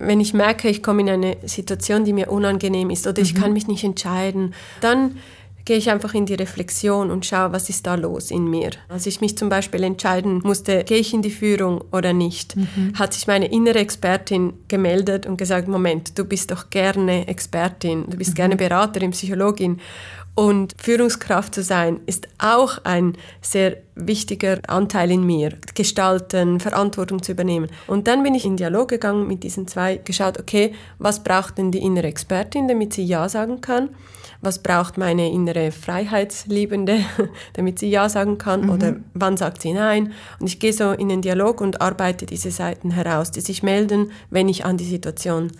wenn 0.00 0.20
ich 0.20 0.34
merke, 0.34 0.68
ich 0.68 0.82
komme 0.82 1.02
in 1.02 1.08
eine 1.08 1.36
Situation, 1.44 2.04
die 2.04 2.12
mir 2.12 2.30
unangenehm 2.30 2.90
ist 2.90 3.06
oder 3.06 3.20
mhm. 3.20 3.24
ich 3.24 3.34
kann 3.34 3.52
mich 3.52 3.68
nicht 3.68 3.84
entscheiden, 3.84 4.54
dann 4.80 5.16
gehe 5.64 5.76
ich 5.76 5.90
einfach 5.90 6.14
in 6.14 6.26
die 6.26 6.34
Reflexion 6.34 7.10
und 7.10 7.26
schaue, 7.26 7.52
was 7.52 7.68
ist 7.68 7.86
da 7.86 7.94
los 7.94 8.30
in 8.30 8.48
mir. 8.48 8.70
Als 8.88 9.06
ich 9.06 9.20
mich 9.20 9.36
zum 9.36 9.48
Beispiel 9.48 9.84
entscheiden 9.84 10.40
musste, 10.42 10.84
gehe 10.84 10.98
ich 10.98 11.12
in 11.14 11.22
die 11.22 11.30
Führung 11.30 11.84
oder 11.92 12.12
nicht, 12.12 12.56
mhm. 12.56 12.94
hat 12.98 13.14
sich 13.14 13.26
meine 13.26 13.46
innere 13.46 13.78
Expertin 13.78 14.54
gemeldet 14.68 15.26
und 15.26 15.36
gesagt, 15.36 15.68
Moment, 15.68 16.18
du 16.18 16.24
bist 16.24 16.50
doch 16.50 16.70
gerne 16.70 17.28
Expertin, 17.28 18.06
du 18.08 18.16
bist 18.16 18.30
mhm. 18.30 18.36
gerne 18.36 18.56
Beraterin, 18.56 19.12
Psychologin. 19.12 19.80
Und 20.34 20.74
Führungskraft 20.80 21.54
zu 21.54 21.62
sein, 21.62 22.00
ist 22.06 22.28
auch 22.38 22.78
ein 22.84 23.16
sehr 23.42 23.76
wichtiger 23.94 24.60
Anteil 24.68 25.10
in 25.10 25.24
mir. 25.24 25.58
Gestalten, 25.74 26.60
Verantwortung 26.60 27.22
zu 27.22 27.32
übernehmen. 27.32 27.68
Und 27.86 28.06
dann 28.06 28.22
bin 28.22 28.34
ich 28.34 28.44
in 28.44 28.56
Dialog 28.56 28.88
gegangen 28.88 29.26
mit 29.26 29.42
diesen 29.42 29.66
zwei, 29.66 29.96
geschaut, 29.96 30.38
okay, 30.38 30.72
was 30.98 31.22
braucht 31.22 31.58
denn 31.58 31.72
die 31.72 31.82
innere 31.82 32.06
Expertin, 32.06 32.68
damit 32.68 32.94
sie 32.94 33.04
Ja 33.04 33.28
sagen 33.28 33.60
kann? 33.60 33.90
was 34.42 34.60
braucht 34.60 34.96
meine 34.96 35.30
innere 35.30 35.70
Freiheitsliebende, 35.70 37.00
damit 37.54 37.78
sie 37.78 37.90
Ja 37.90 38.08
sagen 38.08 38.38
kann 38.38 38.62
mhm. 38.62 38.70
oder 38.70 38.96
wann 39.14 39.36
sagt 39.36 39.62
sie 39.62 39.72
Nein. 39.72 40.12
Und 40.38 40.46
ich 40.46 40.58
gehe 40.58 40.72
so 40.72 40.92
in 40.92 41.08
den 41.08 41.22
Dialog 41.22 41.60
und 41.60 41.80
arbeite 41.80 42.26
diese 42.26 42.50
Seiten 42.50 42.90
heraus, 42.90 43.30
die 43.30 43.40
sich 43.40 43.62
melden, 43.62 44.10
wenn 44.30 44.48
ich 44.48 44.64
an 44.64 44.76
die 44.76 44.84
Situation 44.84 45.52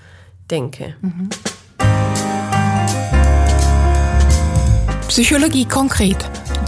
denke. 0.51 0.95
Mhm. 1.01 1.29
Psychologie 5.11 5.65
konkret. 5.65 6.19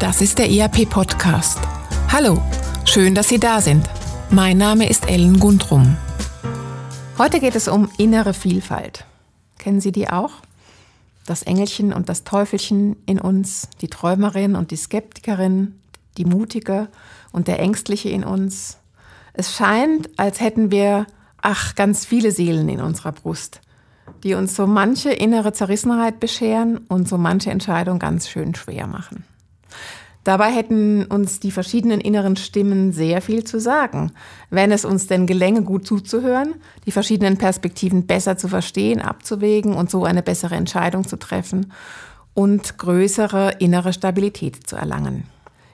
Das 0.00 0.20
ist 0.20 0.36
der 0.36 0.50
ERP-Podcast. 0.50 1.60
Hallo, 2.08 2.42
schön, 2.84 3.14
dass 3.14 3.28
Sie 3.28 3.38
da 3.38 3.60
sind. 3.60 3.88
Mein 4.30 4.58
Name 4.58 4.90
ist 4.90 5.08
Ellen 5.08 5.38
Gundrum. 5.38 5.96
Heute 7.18 7.38
geht 7.38 7.54
es 7.54 7.68
um 7.68 7.88
innere 7.98 8.34
Vielfalt. 8.34 9.04
Kennen 9.58 9.80
Sie 9.80 9.92
die 9.92 10.08
auch? 10.08 10.32
das 11.24 11.44
Engelchen 11.44 11.92
und 11.92 12.08
das 12.08 12.24
Teufelchen 12.24 12.96
in 13.06 13.20
uns, 13.20 13.68
die 13.80 13.86
Träumerin 13.86 14.56
und 14.56 14.72
die 14.72 14.76
Skeptikerin, 14.76 15.78
die 16.18 16.24
Mutige 16.24 16.88
und 17.30 17.46
der 17.46 17.60
Ängstliche 17.60 18.08
in 18.08 18.24
uns. 18.24 18.78
Es 19.34 19.54
scheint, 19.54 20.10
als 20.16 20.40
hätten 20.40 20.72
wir, 20.72 21.06
ach, 21.40 21.76
ganz 21.76 22.04
viele 22.04 22.32
Seelen 22.32 22.68
in 22.68 22.80
unserer 22.80 23.12
Brust, 23.12 23.60
die 24.24 24.34
uns 24.34 24.54
so 24.54 24.66
manche 24.66 25.10
innere 25.10 25.52
Zerrissenheit 25.52 26.20
bescheren 26.20 26.78
und 26.88 27.08
so 27.08 27.18
manche 27.18 27.50
Entscheidung 27.50 27.98
ganz 27.98 28.28
schön 28.28 28.54
schwer 28.54 28.86
machen. 28.86 29.24
Dabei 30.24 30.52
hätten 30.52 31.04
uns 31.06 31.40
die 31.40 31.50
verschiedenen 31.50 32.00
inneren 32.00 32.36
Stimmen 32.36 32.92
sehr 32.92 33.20
viel 33.20 33.42
zu 33.42 33.58
sagen, 33.58 34.12
wenn 34.50 34.70
es 34.70 34.84
uns 34.84 35.08
denn 35.08 35.26
gelänge, 35.26 35.62
gut 35.62 35.84
zuzuhören, 35.84 36.54
die 36.86 36.92
verschiedenen 36.92 37.38
Perspektiven 37.38 38.06
besser 38.06 38.36
zu 38.36 38.46
verstehen, 38.46 39.00
abzuwägen 39.00 39.74
und 39.74 39.90
so 39.90 40.04
eine 40.04 40.22
bessere 40.22 40.54
Entscheidung 40.54 41.08
zu 41.08 41.18
treffen 41.18 41.72
und 42.34 42.78
größere 42.78 43.56
innere 43.58 43.92
Stabilität 43.92 44.68
zu 44.68 44.76
erlangen. 44.76 45.24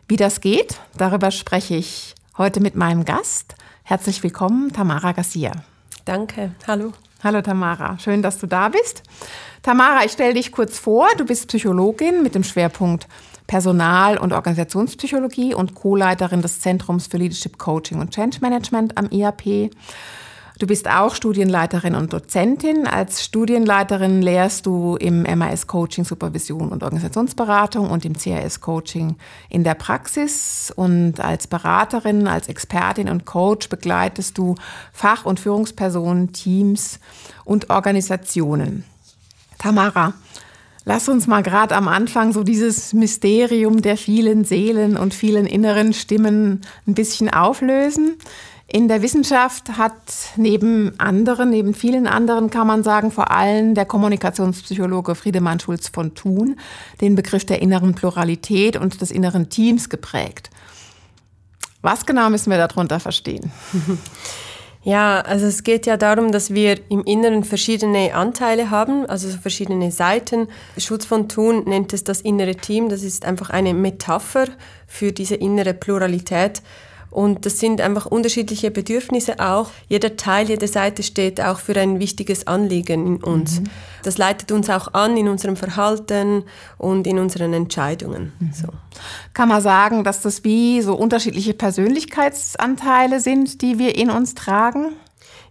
Wie 0.08 0.16
das 0.16 0.40
geht, 0.40 0.80
darüber 0.96 1.30
spreche 1.30 1.76
ich 1.76 2.14
heute 2.38 2.60
mit 2.60 2.74
meinem 2.74 3.04
Gast. 3.04 3.54
Herzlich 3.82 4.22
willkommen, 4.22 4.72
Tamara 4.72 5.12
Garcia. 5.12 5.52
Danke, 6.06 6.52
hallo. 6.66 6.92
Hallo 7.20 7.42
Tamara, 7.42 7.98
schön, 7.98 8.22
dass 8.22 8.38
du 8.38 8.47
da 8.47 8.69
bist. 8.69 9.02
Tamara, 9.62 10.05
ich 10.05 10.12
stelle 10.12 10.34
dich 10.34 10.52
kurz 10.52 10.78
vor. 10.78 11.08
Du 11.16 11.24
bist 11.24 11.48
Psychologin 11.48 12.22
mit 12.22 12.36
dem 12.36 12.44
Schwerpunkt 12.44 13.08
Personal- 13.48 14.19
und 14.19 14.33
Organisationspsychologie 14.33 15.52
und 15.52 15.74
Co-Leiterin 15.74 16.42
des 16.42 16.61
Zentrums 16.61 17.08
für 17.08 17.16
Leadership 17.16 17.58
Coaching 17.58 17.98
und 17.98 18.14
Change 18.14 18.39
Management 18.41 18.96
am 18.96 19.11
IAP. 19.11 19.72
Du 20.59 20.67
bist 20.67 20.91
auch 20.91 21.14
Studienleiterin 21.14 21.95
und 21.95 22.12
Dozentin. 22.12 22.89
Als 22.89 23.25
Studienleiterin 23.25 24.20
lehrst 24.20 24.67
du 24.67 24.97
im 24.97 25.23
MAS 25.23 25.69
Coaching 25.69 26.05
Supervision 26.05 26.70
und 26.70 26.83
Organisationsberatung 26.83 27.89
und 27.89 28.05
im 28.05 28.14
CAS 28.14 28.61
Coaching 28.61 29.14
in 29.51 29.62
der 29.62 29.74
Praxis. 29.74 30.73
Und 30.74 31.20
als 31.20 31.47
Beraterin, 31.47 32.27
als 32.27 32.48
Expertin 32.48 33.08
und 33.08 33.24
Coach 33.24 33.68
begleitest 33.68 34.36
du 34.36 34.57
Fach- 34.92 35.27
und 35.27 35.39
Führungspersonen, 35.39 36.33
Teams 36.33 36.98
und 37.45 37.70
Organisationen. 37.70 38.85
Tamara, 39.58 40.14
Lass 40.85 41.07
uns 41.07 41.27
mal 41.27 41.42
gerade 41.42 41.77
am 41.77 41.86
Anfang 41.86 42.33
so 42.33 42.42
dieses 42.42 42.95
Mysterium 42.95 43.83
der 43.83 43.98
vielen 43.98 44.45
Seelen 44.47 44.97
und 44.97 45.13
vielen 45.13 45.45
inneren 45.45 45.92
Stimmen 45.92 46.63
ein 46.86 46.95
bisschen 46.95 47.29
auflösen. 47.29 48.17
In 48.70 48.86
der 48.86 49.01
Wissenschaft 49.01 49.79
hat 49.79 49.95
neben 50.36 50.92
anderen, 51.01 51.48
neben 51.48 51.73
vielen 51.73 52.06
anderen 52.06 52.51
kann 52.51 52.67
man 52.67 52.83
sagen, 52.83 53.11
vor 53.11 53.30
allem 53.30 53.74
der 53.74 53.86
Kommunikationspsychologe 53.86 55.14
Friedemann 55.14 55.58
Schulz 55.58 55.89
von 55.89 56.14
Thun 56.14 56.61
den 57.01 57.14
Begriff 57.14 57.46
der 57.46 57.62
inneren 57.62 57.95
Pluralität 57.95 58.77
und 58.77 59.01
des 59.01 59.11
inneren 59.11 59.48
Teams 59.48 59.89
geprägt. 59.89 60.51
Was 61.80 62.05
genau 62.05 62.29
müssen 62.29 62.51
wir 62.51 62.58
darunter 62.58 63.01
verstehen? 63.01 63.51
Ja, 64.85 65.20
also 65.20 65.45
es 65.45 65.64
geht 65.64 65.86
ja 65.86 65.96
darum, 65.96 66.33
dass 66.33 66.55
wir 66.55 66.79
im 66.89 67.02
Inneren 67.02 67.45
verschiedene 67.45 68.14
Anteile 68.14 68.70
haben, 68.70 69.05
also 69.06 69.29
verschiedene 69.29 69.90
Seiten. 69.90 70.48
Schutz 70.79 71.05
von 71.05 71.29
Thun 71.29 71.64
nennt 71.64 71.92
es 71.92 72.05
das 72.05 72.20
innere 72.23 72.55
Team. 72.55 72.89
Das 72.89 73.02
ist 73.02 73.27
einfach 73.27 73.50
eine 73.50 73.74
Metapher 73.74 74.46
für 74.86 75.12
diese 75.12 75.35
innere 75.35 75.74
Pluralität. 75.74 76.62
Und 77.11 77.46
das 77.46 77.58
sind 77.58 77.80
einfach 77.80 78.07
unterschiedliche 78.07 78.70
Bedürfnisse 78.70 79.41
auch. 79.41 79.70
Jeder 79.89 80.17
Teil, 80.17 80.48
jede 80.48 80.69
Seite 80.69 81.02
steht 81.02 81.41
auch 81.41 81.58
für 81.58 81.79
ein 81.79 82.01
wichtiges 82.01 82.46
Anliegen 82.46 83.07
in 83.07 83.23
uns. 83.23 83.61
Mhm. 83.61 83.64
Das 84.02 84.19
leitet 84.19 84.52
uns 84.52 84.69
auch 84.69 84.92
an 84.95 85.17
in 85.17 85.29
unserem 85.29 85.57
Verhalten 85.57 86.45
und 86.77 87.07
in 87.07 87.18
unseren 87.18 87.55
Entscheidungen. 87.55 88.33
Mhm. 88.39 88.52
So. 88.52 88.68
Kann 89.33 89.48
man 89.48 89.63
sagen, 89.63 90.05
dass 90.05 90.20
das 90.20 90.45
wie 90.45 90.83
so 90.83 90.95
unterschiedliche 90.95 91.55
Persönlichkeitsanteile 91.55 93.20
sind, 93.20 93.63
die 93.63 93.79
wir 93.79 93.97
in 93.97 94.11
uns 94.11 94.35
tragen? 94.35 94.92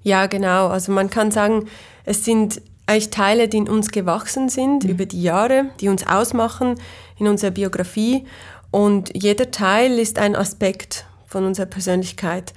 Ja, 0.04 0.28
genau. 0.28 0.68
Also 0.68 0.92
man 0.92 1.10
kann 1.10 1.32
sagen, 1.32 1.66
es 2.06 2.24
sind 2.24 2.62
eigentlich 2.86 3.10
Teile, 3.10 3.48
die 3.48 3.58
in 3.58 3.68
uns 3.68 3.90
gewachsen 3.90 4.48
sind 4.48 4.84
mhm. 4.84 4.90
über 4.92 5.06
die 5.06 5.24
Jahre, 5.24 5.72
die 5.82 5.90
uns 5.90 6.06
ausmachen 6.06 6.76
in 7.18 7.28
unserer 7.28 7.52
Biografie. 7.52 8.26
Und 8.72 9.12
jeder 9.14 9.52
Teil 9.52 10.00
ist 10.00 10.20
ein 10.20 10.36
Aspekt 10.36 11.06
von 11.28 11.46
unserer 11.46 11.68
Persönlichkeit. 11.68 12.54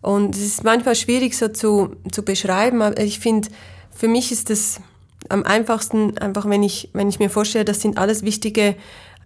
Und 0.00 0.34
es 0.34 0.42
ist 0.42 0.64
manchmal 0.64 0.96
schwierig 0.96 1.36
so 1.36 1.48
zu, 1.48 1.96
zu 2.10 2.24
beschreiben, 2.24 2.82
aber 2.82 3.00
ich 3.00 3.20
finde, 3.20 3.48
für 3.90 4.08
mich 4.08 4.32
ist 4.32 4.50
es 4.50 4.80
am 5.28 5.44
einfachsten 5.44 6.18
einfach, 6.18 6.48
wenn 6.48 6.62
ich, 6.62 6.90
wenn 6.92 7.08
ich 7.08 7.18
mir 7.18 7.30
vorstelle, 7.30 7.64
das 7.64 7.80
sind 7.80 7.96
alles 7.96 8.22
wichtige 8.22 8.76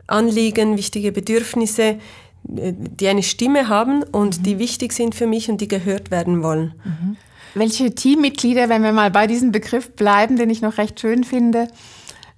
Anliegen, 0.06 0.76
wichtige 0.76 1.12
Bedürfnisse, 1.12 1.98
die 2.44 3.08
eine 3.08 3.22
Stimme 3.22 3.68
haben 3.68 4.02
und 4.04 4.38
mhm. 4.38 4.42
die 4.42 4.58
wichtig 4.58 4.92
sind 4.92 5.14
für 5.14 5.26
mich 5.26 5.50
und 5.50 5.60
die 5.60 5.68
gehört 5.68 6.10
werden 6.10 6.42
wollen. 6.42 6.74
Mhm. 6.84 7.16
Welche 7.54 7.94
Teammitglieder, 7.94 8.68
wenn 8.68 8.82
wir 8.82 8.92
mal 8.92 9.10
bei 9.10 9.26
diesem 9.26 9.52
Begriff 9.52 9.90
bleiben, 9.96 10.36
den 10.36 10.50
ich 10.50 10.62
noch 10.62 10.78
recht 10.78 11.00
schön 11.00 11.24
finde, 11.24 11.68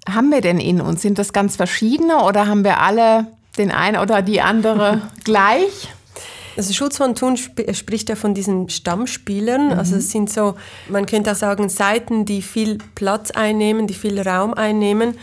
haben 0.08 0.30
wir 0.30 0.40
denn 0.40 0.58
in 0.58 0.80
uns? 0.80 1.02
Sind 1.02 1.18
das 1.18 1.32
ganz 1.32 1.56
verschiedene 1.56 2.24
oder 2.24 2.46
haben 2.46 2.64
wir 2.64 2.80
alle 2.80 3.26
den 3.58 3.70
einen 3.70 3.98
oder 3.98 4.22
die 4.22 4.40
andere 4.40 5.02
gleich? 5.24 5.90
Also 6.56 6.72
Schutz 6.72 6.96
von 6.96 7.14
Thun 7.14 7.34
sp 7.38 7.66
spricht 7.74 8.08
ja 8.08 8.16
von 8.16 8.34
diesen 8.34 8.68
Stammspielern. 8.68 9.66
Mhm. 9.66 9.78
Also 9.78 9.96
es 9.96 10.10
sind 10.10 10.30
so, 10.30 10.54
man 10.88 11.06
könnte 11.06 11.32
auch 11.32 11.36
sagen, 11.36 11.68
Seiten, 11.68 12.24
die 12.24 12.42
viel 12.42 12.78
Platz 12.94 13.30
einnehmen, 13.30 13.86
die 13.86 13.94
viel 13.94 14.20
Raum 14.20 14.54
einnehmen. 14.54 15.16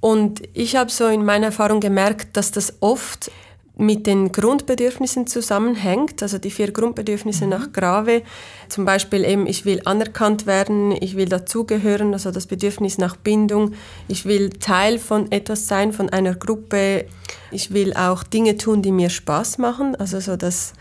Und 0.00 0.42
ich 0.52 0.76
habe 0.76 0.90
so 0.90 1.06
in 1.06 1.24
meiner 1.24 1.46
Erfahrung 1.46 1.80
gemerkt, 1.80 2.36
dass 2.36 2.50
das 2.50 2.74
oft 2.80 3.30
mit 3.76 4.06
den 4.06 4.30
Grundbedürfnissen 4.30 5.26
zusammenhängt, 5.26 6.22
also 6.22 6.38
die 6.38 6.50
vier 6.50 6.70
Grundbedürfnisse 6.70 7.44
mhm. 7.44 7.50
nach 7.50 7.72
Grave, 7.72 8.22
zum 8.68 8.84
Beispiel 8.84 9.24
eben, 9.24 9.46
ich 9.46 9.64
will 9.64 9.82
anerkannt 9.84 10.46
werden, 10.46 10.92
ich 10.92 11.16
will 11.16 11.28
dazugehören, 11.28 12.12
also 12.12 12.30
das 12.30 12.46
Bedürfnis 12.46 12.98
nach 12.98 13.16
Bindung, 13.16 13.72
ich 14.06 14.26
will 14.26 14.50
Teil 14.50 14.98
von 14.98 15.32
etwas 15.32 15.66
sein, 15.66 15.92
von 15.92 16.08
einer 16.08 16.36
Gruppe, 16.36 17.06
ich 17.50 17.72
will 17.72 17.94
auch 17.94 18.22
Dinge 18.22 18.56
tun, 18.56 18.80
die 18.80 18.92
mir 18.92 19.10
Spaß 19.10 19.58
machen, 19.58 19.96
also 19.96 20.20
so 20.20 20.36
das 20.36 20.74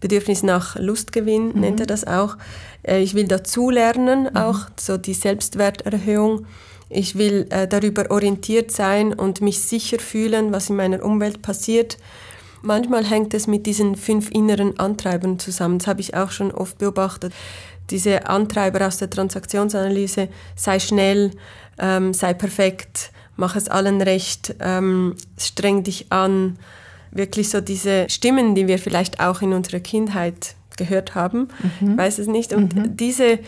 Bedürfnis 0.00 0.42
nach 0.42 0.74
Lustgewinn 0.76 1.52
mhm. 1.52 1.60
nennt 1.60 1.80
er 1.80 1.86
das 1.86 2.04
auch. 2.04 2.36
Äh, 2.82 3.02
ich 3.02 3.14
will 3.14 3.28
dazulernen, 3.28 4.24
mhm. 4.24 4.36
auch 4.36 4.66
so 4.76 4.98
die 4.98 5.14
Selbstwerterhöhung. 5.14 6.46
Ich 6.90 7.16
will 7.16 7.46
äh, 7.50 7.68
darüber 7.68 8.10
orientiert 8.10 8.72
sein 8.72 9.14
und 9.14 9.40
mich 9.40 9.60
sicher 9.62 10.00
fühlen, 10.00 10.52
was 10.52 10.68
in 10.68 10.76
meiner 10.76 11.04
Umwelt 11.04 11.40
passiert. 11.40 11.96
Manchmal 12.62 13.04
hängt 13.04 13.34
es 13.34 13.46
mit 13.46 13.66
diesen 13.66 13.96
fünf 13.96 14.30
inneren 14.30 14.78
Antreibern 14.78 15.38
zusammen. 15.38 15.78
Das 15.78 15.88
habe 15.88 16.00
ich 16.00 16.14
auch 16.14 16.30
schon 16.30 16.52
oft 16.52 16.78
beobachtet. 16.78 17.32
Diese 17.90 18.26
Antreiber 18.28 18.86
aus 18.86 18.98
der 18.98 19.10
Transaktionsanalyse, 19.10 20.28
sei 20.54 20.78
schnell, 20.78 21.32
ähm, 21.78 22.14
sei 22.14 22.32
perfekt, 22.34 23.10
mach 23.36 23.56
es 23.56 23.68
allen 23.68 24.00
recht, 24.00 24.54
ähm, 24.60 25.16
streng 25.36 25.82
dich 25.82 26.10
an. 26.10 26.58
Wirklich 27.10 27.50
so 27.50 27.60
diese 27.60 28.08
Stimmen, 28.08 28.54
die 28.54 28.68
wir 28.68 28.78
vielleicht 28.78 29.20
auch 29.20 29.42
in 29.42 29.52
unserer 29.52 29.80
Kindheit 29.80 30.54
gehört 30.76 31.14
haben, 31.14 31.48
mhm. 31.80 31.98
weiß 31.98 32.18
es 32.18 32.26
nicht. 32.28 32.52
Und 32.54 32.74
mhm. 32.74 32.96
diese 32.96 33.40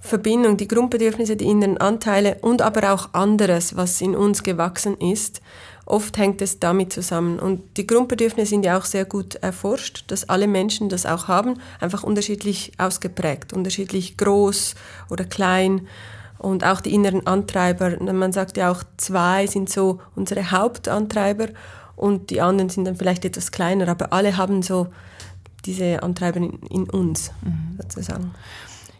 Verbindung, 0.00 0.56
die 0.56 0.66
Grundbedürfnisse, 0.66 1.36
die 1.36 1.44
inneren 1.44 1.78
Anteile 1.78 2.38
und 2.40 2.60
aber 2.60 2.92
auch 2.92 3.14
anderes, 3.14 3.76
was 3.76 4.00
in 4.00 4.16
uns 4.16 4.42
gewachsen 4.42 4.96
ist. 4.98 5.40
Oft 5.84 6.16
hängt 6.16 6.40
es 6.42 6.60
damit 6.60 6.92
zusammen. 6.92 7.38
Und 7.38 7.76
die 7.76 7.86
Grundbedürfnisse 7.86 8.50
sind 8.50 8.64
ja 8.64 8.78
auch 8.78 8.84
sehr 8.84 9.04
gut 9.04 9.34
erforscht, 9.36 10.04
dass 10.08 10.28
alle 10.28 10.46
Menschen 10.46 10.88
das 10.88 11.06
auch 11.06 11.28
haben, 11.28 11.58
einfach 11.80 12.02
unterschiedlich 12.04 12.72
ausgeprägt, 12.78 13.52
unterschiedlich 13.52 14.16
groß 14.16 14.74
oder 15.10 15.24
klein. 15.24 15.88
Und 16.38 16.64
auch 16.64 16.80
die 16.80 16.94
inneren 16.94 17.26
Antreiber, 17.26 17.96
man 18.00 18.32
sagt 18.32 18.56
ja 18.56 18.70
auch, 18.70 18.82
zwei 18.96 19.46
sind 19.46 19.70
so 19.70 20.00
unsere 20.14 20.50
Hauptantreiber 20.50 21.48
und 21.94 22.30
die 22.30 22.40
anderen 22.40 22.68
sind 22.68 22.84
dann 22.84 22.96
vielleicht 22.96 23.24
etwas 23.24 23.52
kleiner, 23.52 23.88
aber 23.88 24.12
alle 24.12 24.36
haben 24.36 24.62
so 24.62 24.88
diese 25.64 26.02
Antreiber 26.02 26.38
in, 26.38 26.58
in 26.70 26.90
uns 26.90 27.30
mhm. 27.42 27.78
sozusagen. 27.80 28.34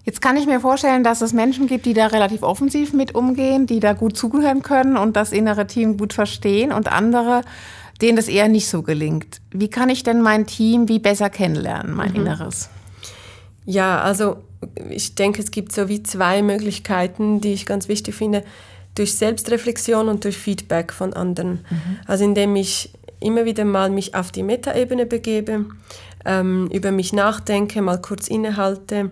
Jetzt 0.04 0.20
kann 0.20 0.36
ich 0.36 0.46
mir 0.46 0.60
vorstellen, 0.60 1.04
dass 1.04 1.20
es 1.20 1.32
Menschen 1.32 1.68
gibt, 1.68 1.86
die 1.86 1.94
da 1.94 2.08
relativ 2.08 2.42
offensiv 2.42 2.92
mit 2.92 3.14
umgehen, 3.14 3.66
die 3.66 3.78
da 3.78 3.92
gut 3.92 4.16
zuhören 4.16 4.62
können 4.62 4.96
und 4.96 5.16
das 5.16 5.32
innere 5.32 5.66
Team 5.66 5.96
gut 5.96 6.12
verstehen 6.12 6.72
und 6.72 6.90
andere, 6.90 7.42
denen 8.00 8.16
das 8.16 8.26
eher 8.26 8.48
nicht 8.48 8.68
so 8.68 8.82
gelingt. 8.82 9.40
Wie 9.52 9.68
kann 9.68 9.90
ich 9.90 10.02
denn 10.02 10.20
mein 10.20 10.46
Team 10.46 10.88
wie 10.88 10.98
besser 10.98 11.30
kennenlernen, 11.30 11.94
mein 11.94 12.10
mhm. 12.10 12.16
Inneres? 12.16 12.68
Ja, 13.64 14.02
also 14.02 14.38
ich 14.90 15.14
denke, 15.14 15.40
es 15.40 15.52
gibt 15.52 15.72
so 15.72 15.88
wie 15.88 16.02
zwei 16.02 16.42
Möglichkeiten, 16.42 17.40
die 17.40 17.52
ich 17.52 17.64
ganz 17.64 17.86
wichtig 17.86 18.14
finde. 18.14 18.42
Durch 18.96 19.14
Selbstreflexion 19.14 20.08
und 20.08 20.24
durch 20.24 20.36
Feedback 20.36 20.92
von 20.92 21.14
anderen. 21.14 21.64
Mhm. 21.70 21.98
Also 22.06 22.24
indem 22.24 22.56
ich 22.56 22.92
immer 23.20 23.44
wieder 23.44 23.64
mal 23.64 23.88
mich 23.88 24.14
auf 24.14 24.32
die 24.32 24.42
Metaebene 24.42 25.06
begebe, 25.06 25.66
ähm, 26.24 26.68
über 26.72 26.90
mich 26.90 27.12
nachdenke, 27.12 27.82
mal 27.82 28.00
kurz 28.00 28.28
innehalte 28.28 29.10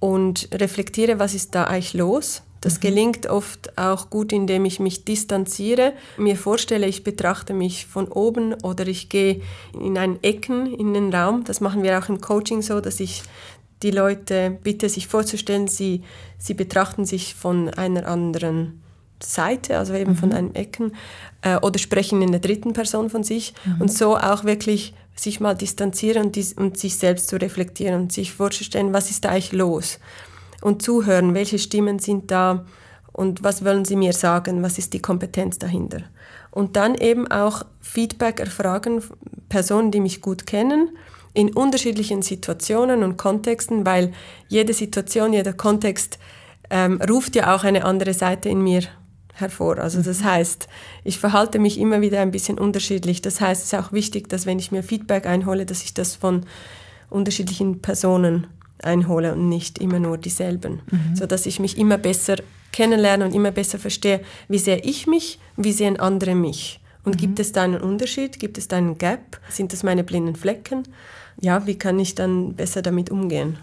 und 0.00 0.48
reflektiere, 0.52 1.18
was 1.18 1.34
ist 1.34 1.54
da 1.54 1.64
eigentlich 1.64 1.94
los. 1.94 2.42
Das 2.60 2.76
mhm. 2.76 2.80
gelingt 2.80 3.26
oft 3.26 3.78
auch 3.78 4.10
gut, 4.10 4.32
indem 4.32 4.64
ich 4.64 4.80
mich 4.80 5.04
distanziere, 5.04 5.92
mir 6.16 6.36
vorstelle, 6.36 6.86
ich 6.86 7.04
betrachte 7.04 7.54
mich 7.54 7.86
von 7.86 8.08
oben 8.08 8.54
oder 8.62 8.86
ich 8.86 9.08
gehe 9.08 9.40
in 9.78 9.96
einen 9.96 10.22
Ecken 10.22 10.66
in 10.66 10.94
den 10.94 11.12
Raum. 11.14 11.44
Das 11.44 11.60
machen 11.60 11.82
wir 11.82 11.98
auch 11.98 12.08
im 12.08 12.20
Coaching 12.20 12.62
so, 12.62 12.80
dass 12.80 13.00
ich 13.00 13.22
die 13.82 13.92
Leute 13.92 14.58
bitte, 14.62 14.88
sich 14.88 15.06
vorzustellen, 15.06 15.68
sie, 15.68 16.02
sie 16.36 16.54
betrachten 16.54 17.04
sich 17.04 17.34
von 17.34 17.68
einer 17.68 18.08
anderen 18.08 18.82
Seite, 19.22 19.78
also 19.78 19.94
eben 19.94 20.12
mhm. 20.12 20.16
von 20.16 20.32
einem 20.32 20.54
Ecken, 20.54 20.92
äh, 21.42 21.56
oder 21.58 21.78
sprechen 21.78 22.22
in 22.22 22.32
der 22.32 22.40
dritten 22.40 22.72
Person 22.72 23.10
von 23.10 23.22
sich 23.22 23.54
mhm. 23.64 23.82
und 23.82 23.92
so 23.92 24.16
auch 24.16 24.44
wirklich 24.44 24.94
sich 25.18 25.40
mal 25.40 25.54
distanzieren 25.54 26.26
und, 26.26 26.36
dies, 26.36 26.52
und 26.52 26.78
sich 26.78 26.96
selbst 26.96 27.28
zu 27.28 27.36
reflektieren 27.36 28.02
und 28.02 28.12
sich 28.12 28.32
vorzustellen, 28.32 28.92
was 28.92 29.10
ist 29.10 29.24
da 29.24 29.30
eigentlich 29.30 29.52
los 29.52 29.98
und 30.60 30.82
zuhören, 30.82 31.34
welche 31.34 31.58
Stimmen 31.58 31.98
sind 31.98 32.30
da 32.30 32.64
und 33.12 33.42
was 33.42 33.64
wollen 33.64 33.84
sie 33.84 33.96
mir 33.96 34.12
sagen, 34.12 34.62
was 34.62 34.78
ist 34.78 34.92
die 34.92 35.02
Kompetenz 35.02 35.58
dahinter. 35.58 36.02
Und 36.50 36.76
dann 36.76 36.94
eben 36.94 37.30
auch 37.30 37.64
Feedback 37.80 38.40
erfragen, 38.40 39.02
Personen, 39.48 39.90
die 39.90 40.00
mich 40.00 40.20
gut 40.20 40.46
kennen, 40.46 40.90
in 41.34 41.52
unterschiedlichen 41.52 42.22
Situationen 42.22 43.02
und 43.02 43.16
Kontexten, 43.16 43.84
weil 43.86 44.12
jede 44.48 44.72
Situation, 44.72 45.32
jeder 45.32 45.52
Kontext 45.52 46.18
ähm, 46.70 47.00
ruft 47.08 47.36
ja 47.36 47.54
auch 47.54 47.64
eine 47.64 47.84
andere 47.84 48.14
Seite 48.14 48.48
in 48.48 48.62
mir 48.62 48.82
hervor. 49.40 49.78
Also 49.78 50.02
das 50.02 50.22
heißt, 50.22 50.68
ich 51.04 51.18
verhalte 51.18 51.58
mich 51.58 51.78
immer 51.78 52.00
wieder 52.00 52.20
ein 52.20 52.30
bisschen 52.30 52.58
unterschiedlich. 52.58 53.22
Das 53.22 53.40
heißt, 53.40 53.62
es 53.62 53.72
ist 53.72 53.78
auch 53.78 53.92
wichtig, 53.92 54.28
dass 54.28 54.46
wenn 54.46 54.58
ich 54.58 54.72
mir 54.72 54.82
Feedback 54.82 55.26
einhole, 55.26 55.66
dass 55.66 55.82
ich 55.82 55.94
das 55.94 56.16
von 56.16 56.44
unterschiedlichen 57.10 57.80
Personen 57.80 58.46
einhole 58.82 59.32
und 59.32 59.48
nicht 59.48 59.78
immer 59.78 59.98
nur 59.98 60.18
dieselben, 60.18 60.82
mhm. 60.90 61.16
so 61.16 61.26
dass 61.26 61.46
ich 61.46 61.58
mich 61.58 61.78
immer 61.78 61.98
besser 61.98 62.36
kennenlerne 62.72 63.24
und 63.24 63.34
immer 63.34 63.50
besser 63.50 63.78
verstehe, 63.78 64.20
wie 64.48 64.58
sehe 64.58 64.78
ich 64.78 65.06
mich, 65.06 65.38
wie 65.56 65.72
sehen 65.72 65.98
andere 65.98 66.34
mich. 66.34 66.80
Und 67.04 67.16
mhm. 67.16 67.18
gibt 67.18 67.40
es 67.40 67.52
da 67.52 67.62
einen 67.62 67.80
Unterschied? 67.80 68.38
Gibt 68.38 68.58
es 68.58 68.68
da 68.68 68.76
einen 68.76 68.98
Gap? 68.98 69.40
Sind 69.48 69.72
das 69.72 69.82
meine 69.82 70.04
blinden 70.04 70.36
Flecken? 70.36 70.82
Ja, 71.40 71.66
wie 71.66 71.78
kann 71.78 71.98
ich 71.98 72.14
dann 72.14 72.54
besser 72.54 72.82
damit 72.82 73.10
umgehen? 73.10 73.58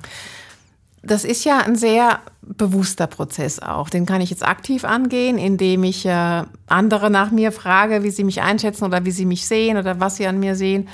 Das 1.05 1.23
ist 1.23 1.45
ja 1.45 1.59
ein 1.59 1.75
sehr 1.75 2.19
bewusster 2.41 3.05
Prozess 3.05 3.59
auch. 3.59 3.89
Den 3.89 4.05
kann 4.05 4.21
ich 4.21 4.31
jetzt 4.31 4.45
aktiv 4.45 4.83
angehen, 4.83 5.37
indem 5.37 5.83
ich 5.83 6.05
äh, 6.05 6.43
andere 6.67 7.11
nach 7.11 7.31
mir 7.31 7.51
frage, 7.51 8.03
wie 8.03 8.09
sie 8.09 8.23
mich 8.23 8.41
einschätzen 8.41 8.85
oder 8.85 9.05
wie 9.05 9.11
sie 9.11 9.25
mich 9.25 9.45
sehen 9.45 9.77
oder 9.77 9.99
was 9.99 10.17
sie 10.17 10.25
an 10.25 10.39
mir 10.39 10.55
sehen. 10.55 10.89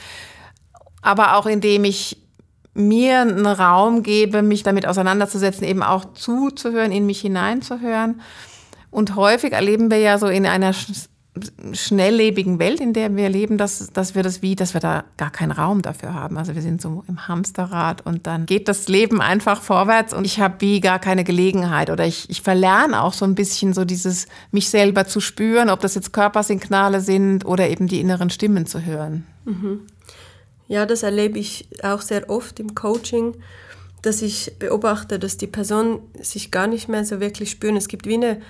Aber 1.02 1.38
auch 1.38 1.46
indem 1.46 1.86
ich 1.86 2.18
mir 2.74 3.22
einen 3.22 3.46
Raum 3.46 4.04
gebe, 4.04 4.42
mich 4.42 4.64
damit 4.64 4.86
auseinanderzusetzen, 4.86 5.66
eben 5.66 5.84
auch 5.84 6.14
zuzuhören, 6.14 6.92
in 6.92 7.06
mich 7.06 7.22
hineinzuhören. 7.22 8.22
Und 8.92 9.16
häufig 9.16 9.54
erleben 9.54 9.90
wir 9.90 10.00
ja 10.00 10.18
so 10.18 10.28
in 10.28 10.46
einer 10.46 10.74
schnelllebigen 11.72 12.60
Welt, 12.60 12.82
in 12.82 12.92
der 12.92 13.16
wir 13.16 13.30
leben, 13.30 13.58
dass, 13.58 13.90
dass 13.94 14.16
wir 14.16 14.24
das 14.24 14.42
wie, 14.42 14.56
dass 14.56 14.74
wir 14.74 14.82
da 14.82 15.06
gar 15.16 15.32
keinen 15.32 15.52
Raum 15.52 15.82
dafür 15.82 16.14
haben. 16.14 16.38
Also 16.38 16.56
wir 16.56 16.62
sind 16.62 16.82
so 16.82 17.06
im 17.08 17.28
Hamsterrad 17.28 18.06
und 18.06 18.28
dann 18.28 18.46
geht 18.46 18.68
das 18.68 18.90
Leben 18.90 19.22
einfach 19.22 19.62
vorwärts 19.62 20.14
und 20.14 20.26
ich 20.26 20.42
habe 20.42 20.56
wie 20.60 20.82
gar 20.82 21.00
keine 21.00 21.24
Gelegenheit 21.24 21.90
oder 21.90 22.06
ich, 22.06 22.30
ich 22.30 22.42
verlerne 22.42 23.02
auch 23.02 23.14
so 23.14 23.24
ein 23.24 23.36
bisschen 23.36 23.74
so 23.74 23.86
dieses, 23.86 24.28
mich 24.52 24.70
selber 24.70 25.08
zu 25.08 25.22
spüren, 25.22 25.70
ob 25.70 25.80
das 25.80 25.96
jetzt 25.96 26.12
Körpersignale 26.12 27.00
sind 27.00 27.46
oder 27.46 27.70
eben 27.70 27.88
die 27.88 28.02
inneren 28.02 28.30
Stimmen 28.30 28.66
zu 28.66 28.86
hören. 28.86 29.26
Mhm. 29.46 29.82
Ja, 30.68 30.86
das 30.86 31.04
erlebe 31.04 31.40
ich 31.40 31.68
auch 31.82 32.02
sehr 32.02 32.30
oft 32.30 32.60
im 32.60 32.76
Coaching, 32.76 33.36
dass 34.02 34.22
ich 34.22 34.54
beobachte, 34.60 35.18
dass 35.18 35.38
die 35.38 35.48
Personen 35.48 36.00
sich 36.20 36.52
gar 36.52 36.68
nicht 36.68 36.90
mehr 36.90 37.06
so 37.06 37.22
wirklich 37.22 37.52
spüren. 37.52 37.78
Es 37.78 37.88
gibt 37.88 38.06
wie 38.06 38.16
eine 38.16 38.42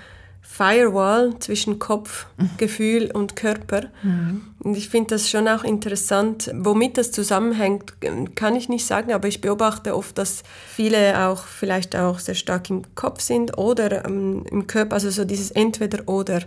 Firewall 0.44 1.38
zwischen 1.38 1.78
Kopf, 1.78 2.26
mhm. 2.36 2.50
Gefühl 2.58 3.10
und 3.10 3.36
Körper. 3.36 3.84
Mhm. 4.02 4.42
Und 4.58 4.76
ich 4.76 4.90
finde 4.90 5.14
das 5.14 5.30
schon 5.30 5.48
auch 5.48 5.64
interessant. 5.64 6.50
Womit 6.54 6.98
das 6.98 7.10
zusammenhängt, 7.10 7.94
kann 8.34 8.54
ich 8.54 8.68
nicht 8.68 8.84
sagen, 8.84 9.12
aber 9.12 9.28
ich 9.28 9.40
beobachte 9.40 9.96
oft, 9.96 10.18
dass 10.18 10.42
viele 10.68 11.26
auch 11.26 11.44
vielleicht 11.46 11.96
auch 11.96 12.18
sehr 12.18 12.34
stark 12.34 12.68
im 12.68 12.82
Kopf 12.94 13.22
sind 13.22 13.56
oder 13.56 14.04
ähm, 14.04 14.44
im 14.50 14.66
Körper, 14.66 14.94
also 14.94 15.10
so 15.10 15.24
dieses 15.24 15.52
Entweder-Oder. 15.52 16.42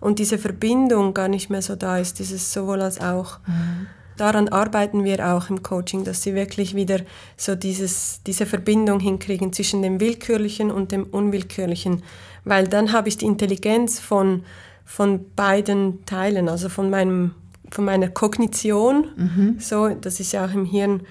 Und 0.00 0.20
diese 0.20 0.38
Verbindung 0.38 1.12
gar 1.12 1.28
nicht 1.28 1.50
mehr 1.50 1.62
so 1.62 1.76
da 1.76 1.98
ist, 1.98 2.18
dieses 2.18 2.52
sowohl 2.52 2.80
als 2.80 3.00
auch. 3.00 3.40
Mhm. 3.46 3.88
Daran 4.20 4.48
arbeiten 4.48 5.04
wir 5.04 5.34
auch 5.34 5.48
im 5.48 5.62
Coaching, 5.62 6.04
dass 6.04 6.22
sie 6.22 6.34
wirklich 6.34 6.74
wieder 6.74 7.00
so 7.36 7.54
dieses, 7.54 8.20
diese 8.26 8.44
Verbindung 8.44 9.00
hinkriegen 9.00 9.52
zwischen 9.52 9.82
dem 9.82 9.98
Willkürlichen 9.98 10.70
und 10.70 10.92
dem 10.92 11.04
Unwillkürlichen 11.04 12.02
weil 12.44 12.68
dann 12.68 12.92
habe 12.92 13.08
ich 13.08 13.16
die 13.16 13.26
Intelligenz 13.26 14.00
von, 14.00 14.44
von 14.84 15.32
beiden 15.34 16.04
Teilen, 16.06 16.48
also 16.48 16.68
von, 16.68 16.90
meinem, 16.90 17.32
von 17.70 17.84
meiner 17.84 18.08
Kognition, 18.08 19.06
mhm. 19.16 19.56
so, 19.58 19.88
das 19.88 20.20
ist 20.20 20.32
ja 20.32 20.44
auch 20.44 20.52
im 20.52 20.64
Hirn 20.64 21.02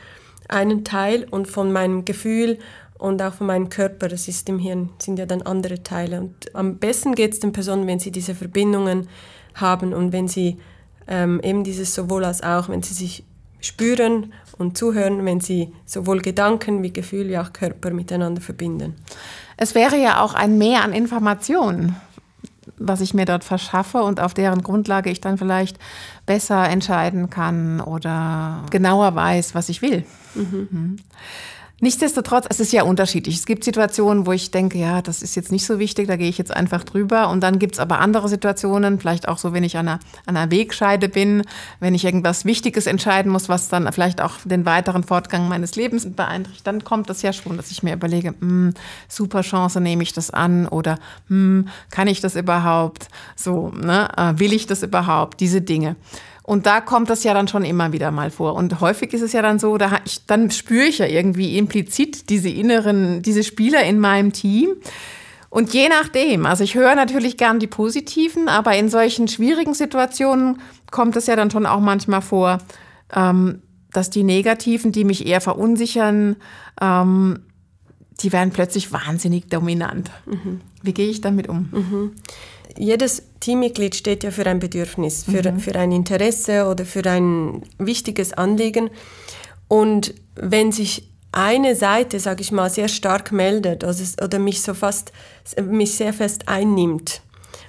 einen 0.48 0.84
Teil, 0.84 1.28
und 1.30 1.48
von 1.48 1.72
meinem 1.72 2.06
Gefühl 2.06 2.58
und 2.98 3.22
auch 3.22 3.36
von 3.36 3.48
meinem 3.48 3.70
Körper, 3.70 4.08
das 4.08 4.28
ist 4.28 4.50
im 4.50 4.60
Hirn, 4.60 4.90
sind 5.00 5.20
ja 5.20 5.26
dann 5.26 5.44
andere 5.44 5.84
Teile. 5.84 6.22
Und 6.22 6.56
am 6.56 6.78
besten 6.78 7.14
geht 7.14 7.34
es 7.34 7.40
den 7.40 7.52
Personen, 7.52 7.88
wenn 7.88 8.00
sie 8.00 8.12
diese 8.12 8.36
Verbindungen 8.36 9.08
haben 9.54 9.94
und 9.94 10.12
wenn 10.12 10.28
sie 10.28 10.58
ähm, 11.10 11.42
eben 11.44 11.64
dieses 11.64 11.94
sowohl 11.94 12.24
als 12.24 12.42
auch, 12.42 12.70
wenn 12.70 12.84
sie 12.84 12.94
sich 12.94 13.24
spüren 13.60 14.32
und 14.58 14.78
zuhören, 14.78 15.26
wenn 15.26 15.42
sie 15.42 15.74
sowohl 15.86 16.22
Gedanken 16.22 16.82
wie 16.84 16.94
Gefühl 16.94 17.28
wie 17.28 17.38
auch 17.38 17.52
Körper 17.52 17.92
miteinander 17.92 18.42
verbinden. 18.42 18.96
Es 19.58 19.76
wäre 19.76 19.98
ja 19.98 20.22
auch 20.22 20.34
ein 20.34 20.58
Mehr 20.58 20.84
an 20.84 20.94
Informationen, 20.94 21.96
was 22.78 23.02
ich 23.02 23.14
mir 23.14 23.26
dort 23.26 23.44
verschaffe 23.44 24.04
und 24.04 24.22
auf 24.22 24.34
deren 24.34 24.62
Grundlage 24.62 25.10
ich 25.10 25.20
dann 25.20 25.38
vielleicht 25.38 25.78
besser 26.26 26.70
entscheiden 26.70 27.30
kann 27.30 27.82
oder 27.82 28.64
genauer 28.70 29.16
weiß, 29.16 29.56
was 29.56 29.68
ich 29.68 29.82
will. 29.82 30.06
Mhm. 30.36 30.68
Mhm. 30.72 30.96
Nichtsdestotrotz, 31.82 32.46
es 32.50 32.60
ist 32.60 32.74
ja 32.74 32.84
unterschiedlich. 32.84 33.36
Es 33.36 33.46
gibt 33.46 33.64
Situationen, 33.64 34.26
wo 34.26 34.34
ich 34.34 34.52
denke, 34.52 34.78
ja, 34.78 35.02
das 35.02 35.22
ist 35.22 35.36
jetzt 35.36 35.52
nicht 35.52 35.66
so 35.66 35.80
wichtig, 35.80 36.08
da 36.08 36.18
gehe 36.18 36.28
ich 36.28 36.38
jetzt 36.38 36.54
einfach 36.54 36.84
drüber. 36.84 37.30
Und 37.30 37.42
dann 37.42 37.58
gibt 37.58 37.76
es 37.76 37.80
aber 37.80 38.00
andere 38.00 38.28
Situationen, 38.28 39.00
vielleicht 39.00 39.30
auch 39.30 39.38
so, 39.38 39.54
wenn 39.54 39.64
ich 39.64 39.78
an 39.78 39.88
einer, 39.88 40.00
an 40.26 40.36
einer 40.36 40.52
Wegscheide 40.52 41.08
bin, 41.08 41.44
wenn 41.80 41.96
ich 41.96 42.04
irgendwas 42.04 42.44
Wichtiges 42.44 42.86
entscheiden 42.86 43.32
muss, 43.32 43.48
was 43.48 43.70
dann 43.70 43.92
vielleicht 43.94 44.20
auch 44.20 44.34
den 44.44 44.66
weiteren 44.66 45.04
Fortgang 45.04 45.48
meines 45.48 45.76
Lebens 45.76 46.06
beeinträchtigt, 46.10 46.68
dann 46.68 46.84
kommt 46.84 47.10
das 47.10 47.22
ja 47.22 47.32
schon, 47.32 47.56
dass 47.56 47.72
ich 47.72 47.82
mir 47.82 47.94
überlege, 47.94 48.32
mh, 48.32 48.38
hm, 48.40 48.74
super 49.08 49.42
Chance, 49.42 49.80
nehme 49.80 50.04
ich 50.04 50.12
das 50.12 50.32
an 50.32 50.68
oder 50.68 51.00
mh, 51.30 51.30
hm, 51.30 51.68
kann 51.92 52.08
ich 52.10 52.20
das 52.20 52.36
überhaupt? 52.36 53.08
So, 53.38 53.70
ne? 53.70 54.10
Äh, 54.18 54.40
will 54.40 54.52
ich 54.52 54.68
das 54.68 54.84
überhaupt? 54.84 55.40
Diese 55.40 55.62
Dinge. 55.62 55.96
Und 56.50 56.66
da 56.66 56.82
kommt 56.82 57.12
das 57.12 57.24
ja 57.24 57.36
dann 57.36 57.48
schon 57.48 57.64
immer 57.64 57.94
wieder 57.94 58.10
mal 58.10 58.32
vor. 58.32 58.56
Und 58.56 58.82
häufig 58.82 59.14
ist 59.14 59.22
es 59.22 59.34
ja 59.34 59.44
dann 59.44 59.60
so, 59.60 59.78
da 59.78 60.00
ich, 60.04 60.26
dann 60.26 60.50
spüre 60.50 60.86
ich 60.86 60.98
ja 60.98 61.06
irgendwie 61.06 61.60
implizit 61.60 62.28
diese 62.32 62.50
inneren, 62.50 63.22
diese 63.22 63.44
Spieler 63.44 63.84
in 63.84 64.00
meinem 64.00 64.34
Team. 64.34 64.70
Und 65.52 65.76
je 65.76 65.90
nachdem, 65.90 66.48
also 66.48 66.64
ich 66.64 66.74
höre 66.74 66.96
natürlich 66.96 67.38
gern 67.38 67.60
die 67.60 67.68
positiven, 67.68 68.50
aber 68.50 68.76
in 68.76 68.90
solchen 68.90 69.28
schwierigen 69.28 69.76
Situationen 69.76 70.60
kommt 70.90 71.16
es 71.18 71.28
ja 71.28 71.36
dann 71.36 71.52
schon 71.52 71.68
auch 71.68 71.82
manchmal 71.82 72.24
vor, 72.24 72.58
ähm, 73.14 73.62
dass 73.94 74.10
die 74.10 74.24
negativen, 74.24 74.92
die 74.92 75.04
mich 75.04 75.28
eher 75.28 75.42
verunsichern, 75.42 76.36
ähm, 76.82 77.42
die 78.22 78.32
werden 78.32 78.50
plötzlich 78.50 78.92
wahnsinnig 78.92 79.50
dominant. 79.50 80.10
Mhm. 80.26 80.62
Wie 80.82 80.96
gehe 80.96 81.10
ich 81.10 81.22
damit 81.22 81.48
um? 81.48 81.70
Mhm. 81.72 82.16
Jedes 82.76 83.29
Teammitglied 83.40 83.96
steht 83.96 84.24
ja 84.24 84.32
für 84.32 84.46
ein 84.46 84.60
Bedürfnis, 84.60 85.24
für, 85.24 85.52
mhm. 85.52 85.60
für 85.60 85.76
ein 85.76 85.92
Interesse 85.92 86.68
oder 86.68 86.86
für 86.86 87.06
ein 87.10 87.64
wichtiges 87.78 88.34
Anliegen. 88.34 88.90
Und 89.68 90.14
wenn 90.36 90.72
sich 90.72 91.10
eine 91.32 91.76
Seite, 91.76 92.20
sage 92.20 92.42
ich 92.42 92.52
mal, 92.52 92.70
sehr 92.70 92.88
stark 92.88 93.32
meldet 93.32 93.84
oder, 93.84 93.96
oder 94.24 94.40
mich 94.40 94.62
so 94.62 94.74
fast, 94.74 95.12
mich 95.62 95.94
sehr 95.94 96.14
fest 96.14 96.48
einnimmt, 96.48 97.22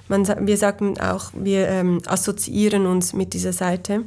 man, 0.07 0.27
wir 0.45 0.57
sagen 0.57 0.99
auch, 0.99 1.31
wir 1.33 1.67
ähm, 1.69 2.01
assoziieren 2.05 2.85
uns 2.85 3.13
mit 3.13 3.33
dieser 3.33 3.53
Seite, 3.53 4.03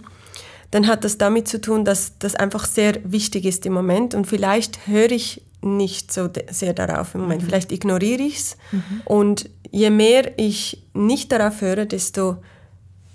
dann 0.70 0.86
hat 0.86 1.04
das 1.04 1.18
damit 1.18 1.48
zu 1.48 1.60
tun, 1.60 1.84
dass 1.84 2.18
das 2.18 2.34
einfach 2.34 2.66
sehr 2.66 2.98
wichtig 3.04 3.44
ist 3.44 3.64
im 3.64 3.72
Moment 3.72 4.14
und 4.14 4.26
vielleicht 4.26 4.86
höre 4.86 5.12
ich 5.12 5.42
nicht 5.62 6.12
so 6.12 6.28
sehr 6.50 6.74
darauf 6.74 7.14
im 7.14 7.22
Moment. 7.22 7.42
Mhm. 7.42 7.46
Vielleicht 7.46 7.72
ignoriere 7.72 8.22
ich 8.22 8.36
es. 8.36 8.56
Mhm. 8.70 9.02
Und 9.06 9.50
je 9.70 9.90
mehr 9.90 10.38
ich 10.38 10.83
nicht 10.94 11.30
darauf 11.32 11.60
höre, 11.60 11.86
desto 11.86 12.38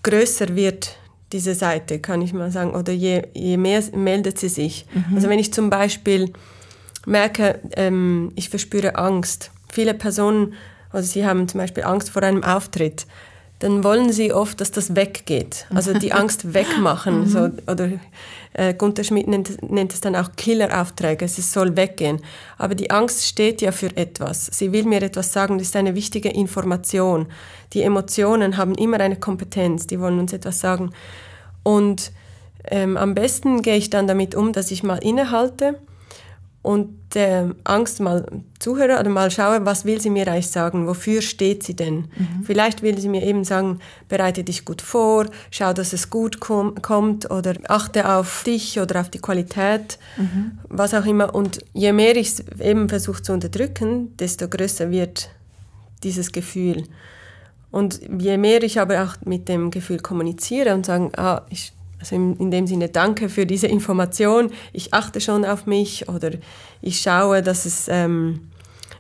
größer 0.03 0.55
wird 0.55 0.98
diese 1.31 1.55
Seite, 1.55 2.00
kann 2.00 2.21
ich 2.21 2.33
mal 2.33 2.51
sagen. 2.51 2.75
Oder 2.75 2.93
je, 2.93 3.24
je 3.33 3.57
mehr 3.57 3.83
meldet 3.95 4.39
sie 4.39 4.50
sich. 4.50 4.86
Mhm. 4.93 5.15
Also 5.15 5.29
wenn 5.29 5.39
ich 5.39 5.53
zum 5.53 5.69
Beispiel 5.69 6.31
merke, 7.05 7.59
ähm, 7.75 8.31
ich 8.36 8.50
verspüre 8.50 8.95
Angst. 8.95 9.51
Viele 9.71 9.93
Personen 9.93 10.53
also 10.91 11.07
sie 11.07 11.25
haben 11.25 11.48
zum 11.48 11.59
Beispiel 11.59 11.83
Angst 11.83 12.09
vor 12.09 12.24
einem 12.24 12.43
Auftritt, 12.43 13.05
dann 13.59 13.83
wollen 13.83 14.11
sie 14.11 14.33
oft, 14.33 14.61
dass 14.61 14.71
das 14.71 14.95
weggeht. 14.95 15.67
Also 15.73 15.93
die 15.93 16.13
Angst 16.13 16.53
wegmachen. 16.53 17.21
Mhm. 17.21 17.27
so, 17.27 17.49
oder 17.67 17.91
äh, 18.53 18.73
Gunther 18.73 19.03
Schmidt 19.03 19.27
nennt, 19.27 19.69
nennt, 19.69 19.93
es 19.93 20.01
dann 20.01 20.15
auch 20.15 20.31
Killeraufträge, 20.37 21.25
es 21.25 21.51
soll 21.51 21.75
weggehen. 21.75 22.21
Aber 22.57 22.73
die 22.73 22.89
Angst 22.89 23.25
steht 23.25 23.61
ja 23.61 23.71
für 23.71 23.95
etwas. 23.95 24.47
Sie 24.47 24.71
will 24.71 24.85
mir 24.85 25.01
etwas 25.01 25.33
sagen, 25.33 25.57
das 25.57 25.67
ist 25.67 25.75
eine 25.75 25.93
wichtige 25.93 26.29
Information. 26.29 27.27
Die 27.73 27.83
Emotionen 27.83 28.57
haben 28.57 28.75
immer 28.75 28.99
eine 29.01 29.17
Kompetenz, 29.17 29.87
die 29.87 29.99
wollen 29.99 30.19
uns 30.19 30.33
etwas 30.33 30.59
sagen. 30.59 30.91
Und 31.63 32.11
ähm, 32.65 32.97
am 32.97 33.13
besten 33.13 33.61
gehe 33.61 33.75
ich 33.75 33.89
dann 33.89 34.07
damit 34.07 34.35
um, 34.35 34.53
dass 34.53 34.71
ich 34.71 34.83
mal 34.83 34.97
innehalte 34.97 35.79
und 36.69 37.15
der 37.15 37.55
Angst 37.63 37.99
mal 37.99 38.27
zuhöre 38.59 38.99
oder 38.99 39.09
mal 39.09 39.31
schaue, 39.31 39.65
was 39.65 39.85
will 39.85 39.99
sie 39.99 40.11
mir 40.11 40.27
eigentlich 40.27 40.49
sagen, 40.49 40.85
wofür 40.85 41.23
steht 41.23 41.63
sie 41.63 41.75
denn? 41.75 41.95
Mhm. 42.15 42.43
Vielleicht 42.43 42.83
will 42.83 42.99
sie 42.99 43.09
mir 43.09 43.23
eben 43.23 43.43
sagen, 43.43 43.79
bereite 44.07 44.43
dich 44.43 44.65
gut 44.65 44.83
vor, 44.83 45.25
schau, 45.49 45.73
dass 45.73 45.93
es 45.93 46.11
gut 46.11 46.39
kom 46.39 46.79
kommt 46.83 47.31
oder 47.31 47.55
achte 47.67 48.07
auf 48.07 48.43
dich 48.43 48.79
oder 48.79 49.01
auf 49.01 49.09
die 49.09 49.17
Qualität, 49.17 49.97
mhm. 50.15 50.59
was 50.67 50.93
auch 50.93 51.07
immer. 51.07 51.33
Und 51.33 51.57
je 51.73 51.91
mehr 51.91 52.15
ich 52.15 52.27
es 52.33 52.43
eben 52.59 52.88
versuche 52.88 53.23
zu 53.23 53.33
unterdrücken, 53.33 54.15
desto 54.17 54.47
größer 54.47 54.91
wird 54.91 55.31
dieses 56.03 56.31
Gefühl. 56.31 56.83
Und 57.71 57.99
je 58.19 58.38
mehr 58.38 58.61
ich 58.61 58.79
aber 58.79 59.03
auch 59.03 59.15
mit 59.25 59.49
dem 59.49 59.71
Gefühl 59.71 60.01
kommuniziere 60.01 60.75
und 60.75 60.85
sage, 60.85 61.09
ah, 61.17 61.47
ich 61.49 61.73
also 62.00 62.15
in, 62.15 62.36
in, 62.38 62.51
dem 62.51 62.68
Sinne 62.68 62.89
danke 62.89 63.29
für 63.29 63.46
diese 63.46 63.68
Information. 63.68 64.51
Ich 64.74 64.94
achte 64.94 65.20
schon 65.22 65.46
auf 65.46 65.65
mich 65.65 66.08
oder 66.08 66.32
ich 66.82 67.00
schaue, 67.01 67.41
dass, 67.41 67.65
es, 67.65 67.88
ähm, 67.89 68.50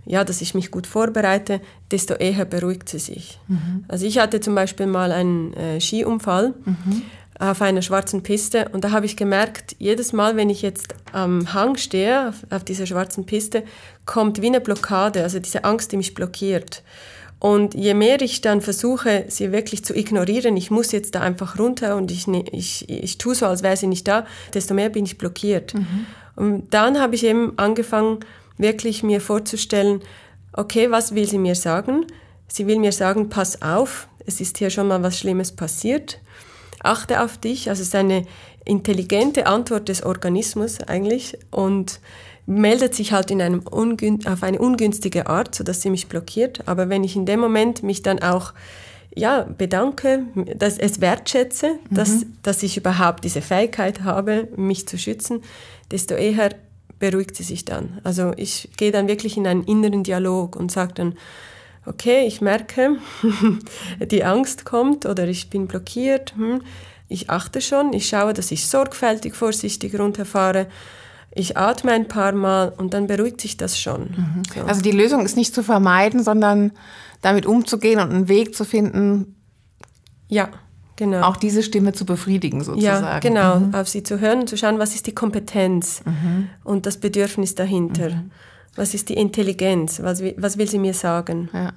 ja, 0.05 0.23
dass 0.23 0.41
ich 0.41 0.53
mich 0.53 0.69
gut 0.69 0.85
vorbereite, 0.85 1.61
desto 1.91 2.15
eher 2.15 2.45
beruhigt 2.45 2.89
sie 2.89 2.99
sich. 2.99 3.39
Mhm. 3.47 3.85
Also 3.87 4.05
ich 4.05 4.19
hatte 4.19 4.41
zum 4.41 4.55
Beispiel 4.55 4.85
mal 4.85 5.11
einen 5.11 5.53
äh, 5.53 5.79
Skiunfall 5.79 6.53
mhm. 6.65 7.03
auf 7.39 7.61
einer 7.61 7.81
schwarzen 7.81 8.21
Piste 8.21 8.69
und 8.73 8.83
da 8.83 8.91
habe 8.91 9.05
ich 9.05 9.15
gemerkt, 9.15 9.75
jedes 9.79 10.11
Mal, 10.11 10.35
wenn 10.35 10.49
ich 10.49 10.61
jetzt 10.61 10.93
am 11.13 11.53
Hang 11.53 11.77
stehe, 11.77 12.29
auf, 12.29 12.45
auf 12.49 12.65
dieser 12.65 12.85
schwarzen 12.85 13.25
Piste, 13.25 13.63
kommt 14.05 14.41
wie 14.41 14.47
eine 14.47 14.59
Blockade, 14.59 15.23
also 15.23 15.39
diese 15.39 15.63
Angst, 15.63 15.91
die 15.93 15.97
mich 15.97 16.13
blockiert. 16.13 16.83
Und 17.39 17.73
je 17.73 17.93
mehr 17.93 18.21
ich 18.21 18.41
dann 18.41 18.59
versuche, 18.59 19.25
sie 19.29 19.51
wirklich 19.53 19.85
zu 19.85 19.95
ignorieren, 19.95 20.57
ich 20.57 20.71
muss 20.71 20.91
jetzt 20.91 21.15
da 21.15 21.21
einfach 21.21 21.57
runter 21.57 21.95
und 21.95 22.11
ich, 22.11 22.27
ne, 22.27 22.43
ich, 22.51 22.89
ich 22.89 23.17
tue 23.17 23.33
so, 23.33 23.45
als 23.45 23.63
wäre 23.63 23.77
sie 23.77 23.87
nicht 23.87 24.07
da, 24.07 24.25
desto 24.53 24.73
mehr 24.73 24.89
bin 24.89 25.05
ich 25.05 25.17
blockiert. 25.17 25.73
Mhm. 25.73 26.05
Und 26.35 26.73
dann 26.73 26.99
habe 26.99 27.15
ich 27.15 27.23
eben 27.23 27.53
angefangen, 27.57 28.19
wirklich 28.57 29.03
mir 29.03 29.21
vorzustellen, 29.21 30.01
okay, 30.53 30.91
was 30.91 31.15
will 31.15 31.27
sie 31.27 31.37
mir 31.37 31.55
sagen? 31.55 32.05
Sie 32.47 32.67
will 32.67 32.79
mir 32.79 32.91
sagen, 32.91 33.29
pass 33.29 33.61
auf, 33.61 34.09
es 34.25 34.41
ist 34.41 34.57
hier 34.57 34.69
schon 34.69 34.87
mal 34.87 35.01
was 35.01 35.17
Schlimmes 35.17 35.53
passiert. 35.53 36.19
Achte 36.81 37.23
auf 37.23 37.37
dich. 37.37 37.69
Also 37.69 37.81
es 37.81 37.89
ist 37.89 37.95
eine 37.95 38.25
intelligente 38.65 39.47
Antwort 39.47 39.89
des 39.89 40.03
Organismus 40.03 40.81
eigentlich. 40.81 41.37
Und 41.51 41.99
meldet 42.49 42.95
sich 42.95 43.13
halt 43.13 43.29
in 43.29 43.41
einem 43.41 43.61
auf 43.67 44.43
eine 44.43 44.57
ungünstige 44.57 45.27
Art, 45.27 45.53
sodass 45.53 45.81
sie 45.81 45.91
mich 45.91 46.07
blockiert. 46.07 46.67
Aber 46.67 46.89
wenn 46.89 47.03
ich 47.03 47.15
in 47.15 47.27
dem 47.27 47.39
Moment 47.39 47.83
mich 47.83 48.01
dann 48.01 48.19
auch 48.23 48.53
ja, 49.15 49.43
bedanke, 49.43 50.23
dass 50.55 50.79
es 50.79 50.99
wertschätze, 50.99 51.77
mhm. 51.89 51.95
dass, 51.95 52.25
dass 52.41 52.63
ich 52.63 52.75
überhaupt 52.75 53.23
diese 53.23 53.41
Fähigkeit 53.41 54.01
habe, 54.01 54.47
mich 54.55 54.87
zu 54.87 54.97
schützen, 54.97 55.43
desto 55.91 56.15
eher 56.15 56.49
beruhigt 56.97 57.35
sie 57.35 57.43
sich 57.43 57.65
dann. 57.65 57.99
Also 58.03 58.33
ich 58.35 58.69
gehe 58.77 58.91
dann 58.91 59.07
wirklich 59.07 59.37
in 59.37 59.45
einen 59.45 59.63
inneren 59.63 60.03
Dialog 60.03 60.55
und 60.55 60.71
sage 60.71 60.93
dann, 60.95 61.17
okay, 61.85 62.25
ich 62.25 62.41
merke, 62.41 62.97
die 64.11 64.23
Angst 64.23 64.65
kommt 64.65 65.05
oder 65.05 65.27
ich 65.27 65.51
bin 65.51 65.67
blockiert. 65.67 66.35
Hm. 66.35 66.61
Ich 67.07 67.29
achte 67.29 67.61
schon, 67.61 67.93
ich 67.93 68.07
schaue, 68.07 68.33
dass 68.33 68.51
ich 68.51 68.67
sorgfältig, 68.67 69.35
vorsichtig 69.35 69.97
runterfahre 69.97 70.67
ich 71.31 71.57
atme 71.57 71.91
ein 71.91 72.07
paar 72.07 72.31
Mal 72.33 72.73
und 72.77 72.93
dann 72.93 73.07
beruhigt 73.07 73.41
sich 73.41 73.57
das 73.57 73.79
schon. 73.79 74.01
Mhm. 74.01 74.41
So. 74.53 74.61
Also 74.61 74.81
die 74.81 74.91
Lösung 74.91 75.25
ist 75.25 75.37
nicht 75.37 75.53
zu 75.53 75.63
vermeiden, 75.63 76.23
sondern 76.23 76.71
damit 77.21 77.45
umzugehen 77.45 77.99
und 77.99 78.09
einen 78.11 78.27
Weg 78.27 78.55
zu 78.55 78.65
finden. 78.65 79.35
Ja, 80.27 80.49
genau. 80.95 81.21
Auch 81.21 81.37
diese 81.37 81.63
Stimme 81.63 81.93
zu 81.93 82.05
befriedigen 82.05 82.63
sozusagen. 82.63 83.05
Ja, 83.05 83.19
genau. 83.19 83.59
Mhm. 83.59 83.75
Auf 83.75 83.89
sie 83.89 84.03
zu 84.03 84.19
hören 84.19 84.41
und 84.41 84.49
zu 84.49 84.57
schauen, 84.57 84.79
was 84.79 84.95
ist 84.95 85.07
die 85.07 85.13
Kompetenz 85.13 86.01
mhm. 86.05 86.49
und 86.63 86.85
das 86.85 86.97
Bedürfnis 86.97 87.55
dahinter. 87.55 88.09
Mhm. 88.09 88.31
Was 88.75 88.93
ist 88.93 89.09
die 89.09 89.15
Intelligenz? 89.15 90.01
Was, 90.01 90.23
was 90.37 90.57
will 90.57 90.67
sie 90.67 90.79
mir 90.79 90.93
sagen? 90.93 91.49
Ja. 91.53 91.73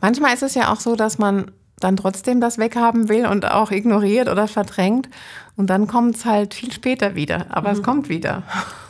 Manchmal 0.00 0.34
ist 0.34 0.42
es 0.42 0.54
ja 0.54 0.72
auch 0.72 0.80
so, 0.80 0.96
dass 0.96 1.18
man 1.18 1.50
dann 1.78 1.96
trotzdem 1.96 2.40
das 2.40 2.58
weghaben 2.58 3.08
will 3.08 3.26
und 3.26 3.50
auch 3.50 3.70
ignoriert 3.70 4.28
oder 4.28 4.48
verdrängt. 4.48 5.08
Und 5.56 5.68
dann 5.68 5.86
kommt 5.86 6.16
es 6.16 6.24
halt 6.24 6.54
viel 6.54 6.72
später 6.72 7.14
wieder. 7.14 7.46
Aber 7.50 7.70
mhm. 7.70 7.76
es 7.76 7.82
kommt 7.82 8.08
wieder. 8.08 8.42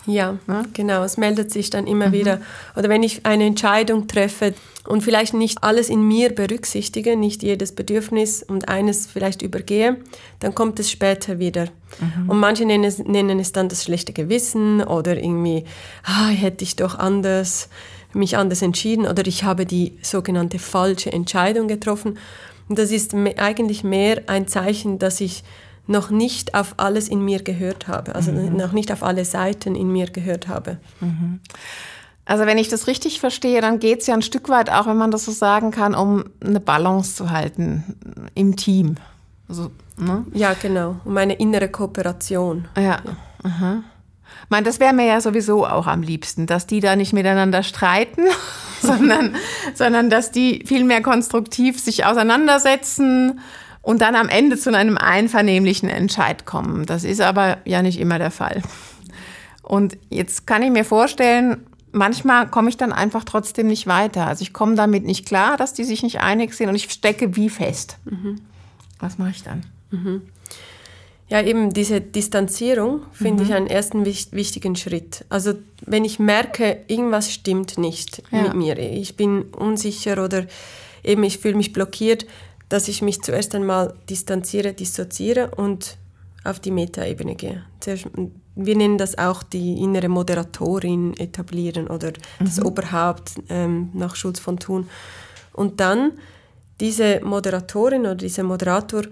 Ja, 0.06 0.38
ja, 0.46 0.64
genau. 0.72 1.02
Es 1.02 1.16
meldet 1.16 1.50
sich 1.50 1.70
dann 1.70 1.86
immer 1.86 2.08
mhm. 2.08 2.12
wieder. 2.12 2.40
Oder 2.76 2.88
wenn 2.88 3.02
ich 3.02 3.26
eine 3.26 3.44
Entscheidung 3.44 4.06
treffe 4.06 4.54
und 4.86 5.02
vielleicht 5.02 5.34
nicht 5.34 5.64
alles 5.64 5.88
in 5.88 6.06
mir 6.06 6.32
berücksichtige, 6.32 7.16
nicht 7.16 7.42
jedes 7.42 7.74
Bedürfnis 7.74 8.44
und 8.44 8.68
eines 8.68 9.06
vielleicht 9.06 9.42
übergehe, 9.42 9.96
dann 10.38 10.54
kommt 10.54 10.78
es 10.78 10.90
später 10.90 11.40
wieder. 11.40 11.66
Mhm. 11.98 12.30
Und 12.30 12.38
manche 12.38 12.64
nennen 12.64 12.84
es, 12.84 12.98
nennen 12.98 13.40
es 13.40 13.50
dann 13.50 13.68
das 13.68 13.82
schlechte 13.82 14.12
Gewissen 14.12 14.82
oder 14.82 15.16
irgendwie, 15.16 15.64
ah, 16.04 16.28
hätte 16.28 16.62
ich 16.62 16.76
doch 16.76 16.96
anders 16.96 17.68
mich 18.12 18.36
anders 18.38 18.62
entschieden 18.62 19.06
oder 19.06 19.26
ich 19.26 19.44
habe 19.44 19.66
die 19.66 19.98
sogenannte 20.00 20.58
falsche 20.58 21.12
Entscheidung 21.12 21.68
getroffen. 21.68 22.18
Und 22.68 22.78
das 22.78 22.90
ist 22.90 23.14
eigentlich 23.14 23.84
mehr 23.84 24.22
ein 24.26 24.48
Zeichen, 24.48 24.98
dass 24.98 25.20
ich 25.20 25.44
noch 25.86 26.10
nicht 26.10 26.54
auf 26.54 26.74
alles 26.78 27.08
in 27.08 27.24
mir 27.24 27.42
gehört 27.42 27.86
habe, 27.86 28.14
also 28.14 28.32
mhm. 28.32 28.56
noch 28.56 28.72
nicht 28.72 28.90
auf 28.90 29.02
alle 29.02 29.24
Seiten 29.24 29.76
in 29.76 29.92
mir 29.92 30.06
gehört 30.06 30.48
habe. 30.48 30.78
Mhm. 31.00 31.40
Also 32.24 32.44
wenn 32.44 32.58
ich 32.58 32.68
das 32.68 32.88
richtig 32.88 33.20
verstehe, 33.20 33.60
dann 33.60 33.78
geht 33.78 34.00
es 34.00 34.08
ja 34.08 34.14
ein 34.14 34.22
Stück 34.22 34.48
weit 34.48 34.68
auch, 34.68 34.88
wenn 34.88 34.96
man 34.96 35.12
das 35.12 35.24
so 35.24 35.30
sagen 35.30 35.70
kann, 35.70 35.94
um 35.94 36.24
eine 36.44 36.58
Balance 36.58 37.14
zu 37.14 37.30
halten 37.30 37.84
im 38.34 38.56
Team. 38.56 38.96
Also, 39.48 39.70
ne? 39.96 40.26
Ja, 40.34 40.54
genau, 40.60 40.96
um 41.04 41.16
eine 41.16 41.34
innere 41.34 41.68
Kooperation. 41.68 42.66
Ja. 42.76 42.82
ja. 42.82 43.00
Aha. 43.44 43.82
Meine, 44.48 44.64
das 44.64 44.80
wäre 44.80 44.94
mir 44.94 45.06
ja 45.06 45.20
sowieso 45.20 45.66
auch 45.66 45.86
am 45.86 46.02
liebsten, 46.02 46.46
dass 46.46 46.66
die 46.66 46.80
da 46.80 46.96
nicht 46.96 47.12
miteinander 47.12 47.62
streiten, 47.62 48.22
sondern, 48.80 49.34
sondern 49.74 50.10
dass 50.10 50.30
die 50.30 50.64
viel 50.66 50.84
mehr 50.84 51.02
konstruktiv 51.02 51.80
sich 51.80 52.04
auseinandersetzen 52.04 53.40
und 53.82 54.00
dann 54.00 54.16
am 54.16 54.28
Ende 54.28 54.56
zu 54.56 54.74
einem 54.74 54.98
einvernehmlichen 54.98 55.88
Entscheid 55.88 56.46
kommen. 56.46 56.86
Das 56.86 57.04
ist 57.04 57.20
aber 57.20 57.58
ja 57.64 57.82
nicht 57.82 58.00
immer 58.00 58.18
der 58.18 58.30
Fall. 58.30 58.62
Und 59.62 59.96
jetzt 60.10 60.46
kann 60.46 60.62
ich 60.62 60.70
mir 60.70 60.84
vorstellen, 60.84 61.66
manchmal 61.92 62.48
komme 62.48 62.68
ich 62.68 62.76
dann 62.76 62.92
einfach 62.92 63.24
trotzdem 63.24 63.66
nicht 63.66 63.86
weiter. 63.86 64.26
Also 64.26 64.42
ich 64.42 64.52
komme 64.52 64.76
damit 64.76 65.04
nicht 65.04 65.26
klar, 65.26 65.56
dass 65.56 65.72
die 65.72 65.84
sich 65.84 66.02
nicht 66.02 66.20
einig 66.20 66.54
sind 66.54 66.68
und 66.68 66.76
ich 66.76 66.90
stecke 66.90 67.34
wie 67.34 67.50
fest. 67.50 67.98
Mhm. 68.04 68.40
Was 69.00 69.18
mache 69.18 69.30
ich 69.30 69.42
dann? 69.42 69.64
Mhm. 69.90 70.22
Ja, 71.28 71.42
eben 71.42 71.72
diese 71.72 72.00
Distanzierung 72.00 73.02
finde 73.12 73.42
mhm. 73.42 73.48
ich 73.48 73.54
einen 73.56 73.66
ersten 73.66 74.04
wichtigen 74.04 74.76
Schritt. 74.76 75.24
Also 75.28 75.54
wenn 75.84 76.04
ich 76.04 76.18
merke, 76.18 76.84
irgendwas 76.86 77.32
stimmt 77.32 77.78
nicht 77.78 78.22
ja. 78.30 78.42
mit 78.42 78.54
mir, 78.54 78.78
ich 78.78 79.16
bin 79.16 79.42
unsicher 79.42 80.22
oder 80.22 80.46
eben 81.02 81.24
ich 81.24 81.38
fühle 81.38 81.56
mich 81.56 81.72
blockiert, 81.72 82.26
dass 82.68 82.88
ich 82.88 83.02
mich 83.02 83.22
zuerst 83.22 83.54
einmal 83.54 83.94
distanziere, 84.08 84.72
dissoziere 84.72 85.50
und 85.56 85.96
auf 86.44 86.60
die 86.60 86.70
Metaebene 86.70 87.34
gehe. 87.34 87.64
Zuerst 87.80 88.06
wir 88.56 88.74
nennen 88.74 88.96
das 88.96 89.18
auch 89.18 89.42
die 89.42 89.82
innere 89.82 90.08
Moderatorin 90.08 91.14
etablieren 91.18 91.88
oder 91.88 92.12
das 92.40 92.58
Mhm. 92.58 92.66
Oberhaupt 92.66 93.34
ähm, 93.50 93.90
nach 93.92 94.16
Schulz 94.16 94.40
von 94.40 94.58
Thun. 94.58 94.88
Und 95.52 95.78
dann 95.80 96.12
diese 96.80 97.20
Moderatorin 97.22 98.02
oder 98.02 98.14
dieser 98.14 98.44
Moderator 98.44 99.02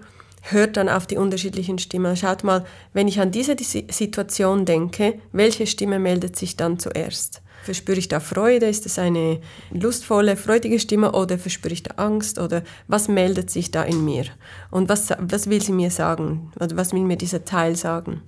hört 0.51 0.77
dann 0.77 0.89
auf 0.89 1.07
die 1.07 1.17
unterschiedlichen 1.17 1.79
Stimmen. 1.79 2.15
Schaut 2.15 2.43
mal, 2.43 2.65
wenn 2.93 3.07
ich 3.07 3.19
an 3.19 3.31
diese 3.31 3.55
Di- 3.55 3.87
Situation 3.89 4.65
denke, 4.65 5.19
welche 5.31 5.67
Stimme 5.67 5.99
meldet 5.99 6.35
sich 6.35 6.55
dann 6.55 6.79
zuerst? 6.79 7.41
Verspüre 7.63 7.97
ich 7.97 8.07
da 8.07 8.19
Freude? 8.19 8.67
Ist 8.67 8.85
es 8.85 8.99
eine 8.99 9.39
lustvolle, 9.71 10.35
freudige 10.35 10.79
Stimme 10.79 11.13
oder 11.13 11.39
verspüre 11.39 11.73
ich 11.73 11.81
da 11.81 11.95
Angst? 11.95 12.37
Oder 12.37 12.61
was 12.87 13.07
meldet 13.07 13.49
sich 13.49 13.71
da 13.71 13.81
in 13.81 14.05
mir? 14.05 14.25
Und 14.69 14.87
was, 14.87 15.09
was 15.17 15.49
will 15.49 15.61
sie 15.61 15.71
mir 15.71 15.89
sagen? 15.89 16.51
Oder 16.59 16.77
was 16.77 16.93
will 16.93 17.01
mir 17.01 17.17
dieser 17.17 17.43
Teil 17.43 17.75
sagen? 17.75 18.21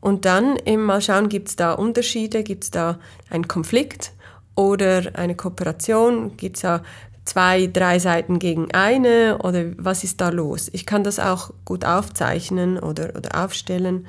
Und 0.00 0.24
dann 0.24 0.56
eben 0.64 0.82
mal 0.82 1.02
schauen, 1.02 1.28
gibt 1.28 1.48
es 1.48 1.56
da 1.56 1.72
Unterschiede, 1.74 2.42
gibt 2.42 2.64
es 2.64 2.70
da 2.70 2.98
einen 3.28 3.48
Konflikt 3.48 4.12
oder 4.54 5.12
eine 5.14 5.34
Kooperation, 5.34 6.36
gibt 6.36 6.56
es 6.56 6.62
da 6.62 6.82
zwei, 7.24 7.68
drei 7.68 7.98
Seiten 7.98 8.38
gegen 8.38 8.72
eine 8.72 9.38
oder 9.38 9.66
was 9.76 10.04
ist 10.04 10.20
da 10.20 10.30
los? 10.30 10.68
Ich 10.72 10.86
kann 10.86 11.04
das 11.04 11.18
auch 11.18 11.50
gut 11.64 11.84
aufzeichnen 11.84 12.78
oder, 12.78 13.14
oder 13.16 13.44
aufstellen. 13.44 14.06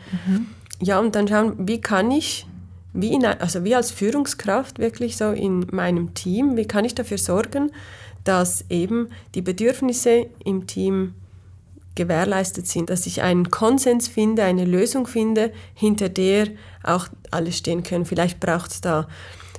Ja, 0.81 0.99
und 0.99 1.15
dann 1.15 1.27
schauen, 1.27 1.53
wie 1.67 1.79
kann 1.79 2.11
ich, 2.11 2.47
wie, 2.93 3.13
in, 3.13 3.25
also 3.25 3.63
wie 3.63 3.75
als 3.75 3.91
Führungskraft 3.91 4.79
wirklich 4.79 5.17
so 5.17 5.31
in 5.31 5.67
meinem 5.71 6.13
Team, 6.13 6.57
wie 6.57 6.65
kann 6.65 6.85
ich 6.85 6.95
dafür 6.95 7.17
sorgen, 7.17 7.71
dass 8.23 8.65
eben 8.69 9.09
die 9.35 9.41
Bedürfnisse 9.41 10.27
im 10.43 10.65
Team 10.65 11.13
gewährleistet 11.95 12.67
sind, 12.67 12.89
dass 12.89 13.05
ich 13.05 13.21
einen 13.21 13.51
Konsens 13.51 14.07
finde, 14.07 14.43
eine 14.43 14.65
Lösung 14.65 15.05
finde, 15.05 15.51
hinter 15.75 16.09
der 16.09 16.47
auch 16.81 17.07
alle 17.29 17.51
stehen 17.51 17.83
können. 17.83 18.05
Vielleicht 18.05 18.39
braucht 18.39 18.71
es 18.71 18.81
da 18.81 19.07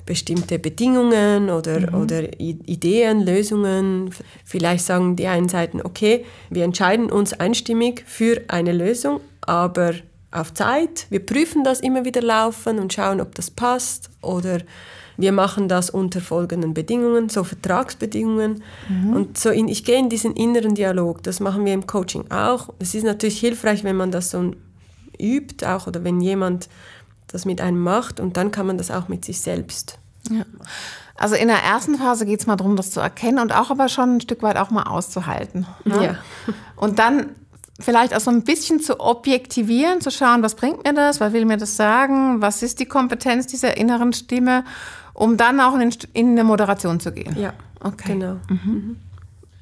bestimmte 0.07 0.59
Bedingungen 0.59 1.51
oder, 1.51 1.99
oder 1.99 2.39
I- 2.41 2.59
Ideen, 2.67 3.21
Lösungen. 3.25 4.11
Vielleicht 4.45 4.85
sagen 4.85 5.17
die 5.17 5.27
einen 5.27 5.49
Seiten, 5.49 5.81
okay, 5.83 6.25
wir 6.51 6.65
entscheiden 6.65 7.11
uns 7.11 7.33
einstimmig 7.33 8.05
für 8.07 8.43
eine 8.49 8.73
Lösung, 8.73 9.21
aber 9.41 9.95
auf 10.31 10.53
Zeit. 10.53 11.07
Wir 11.11 11.25
prüfen 11.25 11.65
das 11.65 11.81
immer 11.81 12.05
wieder 12.05 12.21
laufen 12.21 12.79
und 12.79 12.93
schauen, 12.93 13.21
ob 13.21 13.35
das 13.35 13.51
passt 13.51 14.11
oder 14.21 14.59
wir 15.17 15.31
machen 15.31 15.69
das 15.69 15.91
unter 15.91 16.21
folgenden 16.21 16.75
Bedingungen, 16.75 17.29
so 17.29 17.45
Vertragsbedingungen. 17.45 18.65
Und 19.15 19.39
so 19.39 19.51
in, 19.51 19.69
ich 19.69 19.85
gehe 19.85 19.97
in 19.99 20.09
diesen 20.09 20.35
inneren 20.35 20.75
Dialog. 20.75 21.23
Das 21.23 21.39
machen 21.39 21.65
wir 21.65 21.73
im 21.73 21.87
Coaching 21.87 22.33
auch. 22.33 22.71
Es 22.81 22.97
ist 22.97 23.05
natürlich 23.05 23.39
hilfreich, 23.39 23.85
wenn 23.85 23.95
man 23.97 24.11
das 24.11 24.31
so 24.33 24.51
übt, 25.21 25.65
auch 25.65 25.87
oder 25.87 26.03
wenn 26.03 26.21
jemand 26.21 26.69
das 27.29 27.45
mit 27.45 27.61
einem 27.61 27.81
macht 27.83 28.21
und 28.21 28.37
dann 28.37 28.51
kann 28.51 28.67
man 28.67 28.79
das 28.79 28.91
auch 28.91 29.09
mit 29.09 29.25
sich 29.25 29.41
selbst. 29.41 29.99
Ja. 30.31 30.45
Also 31.17 31.37
in 31.37 31.49
der 31.49 31.59
ersten 31.59 31.97
Phase 31.97 32.27
geht 32.27 32.41
es 32.41 32.47
mal 32.47 32.57
darum, 32.57 32.77
das 32.77 32.91
zu 32.91 33.01
erkennen 33.01 33.39
und 33.39 33.55
auch 33.55 33.71
aber 33.71 33.89
schon 33.89 34.17
ein 34.17 34.21
Stück 34.21 34.43
weit 34.43 34.57
auch 34.57 34.71
mal 34.71 34.85
auszuhalten. 34.85 35.67
Ne? 35.85 36.05
Ja. 36.05 36.55
Und 36.77 36.99
dann 36.99 37.27
vielleicht 37.79 38.15
auch 38.17 38.21
so 38.21 38.31
ein 38.31 38.43
bisschen 38.43 38.81
zu 38.81 38.99
objektivieren, 39.01 40.01
zu 40.01 40.11
schauen, 40.11 40.43
was 40.43 40.55
bringt 40.55 40.85
mir 40.85 40.95
das, 40.95 41.21
was 41.21 41.33
will 41.33 41.45
mir 41.45 41.57
das 41.57 41.77
sagen, 41.77 42.41
was 42.43 42.63
ist 42.63 42.81
die 42.81 42.87
Kompetenz 42.87 43.47
dieser 43.47 43.77
inneren 43.77 44.13
Stimme, 44.13 44.65
um 45.13 45.37
dann 45.37 45.61
auch 45.61 45.79
in, 45.79 45.95
in 46.13 46.31
eine 46.31 46.45
Moderation 46.45 46.99
zu 47.01 47.13
gehen. 47.13 47.37
Ja, 47.39 47.53
Okay. 47.81 48.15
genau. 48.15 48.37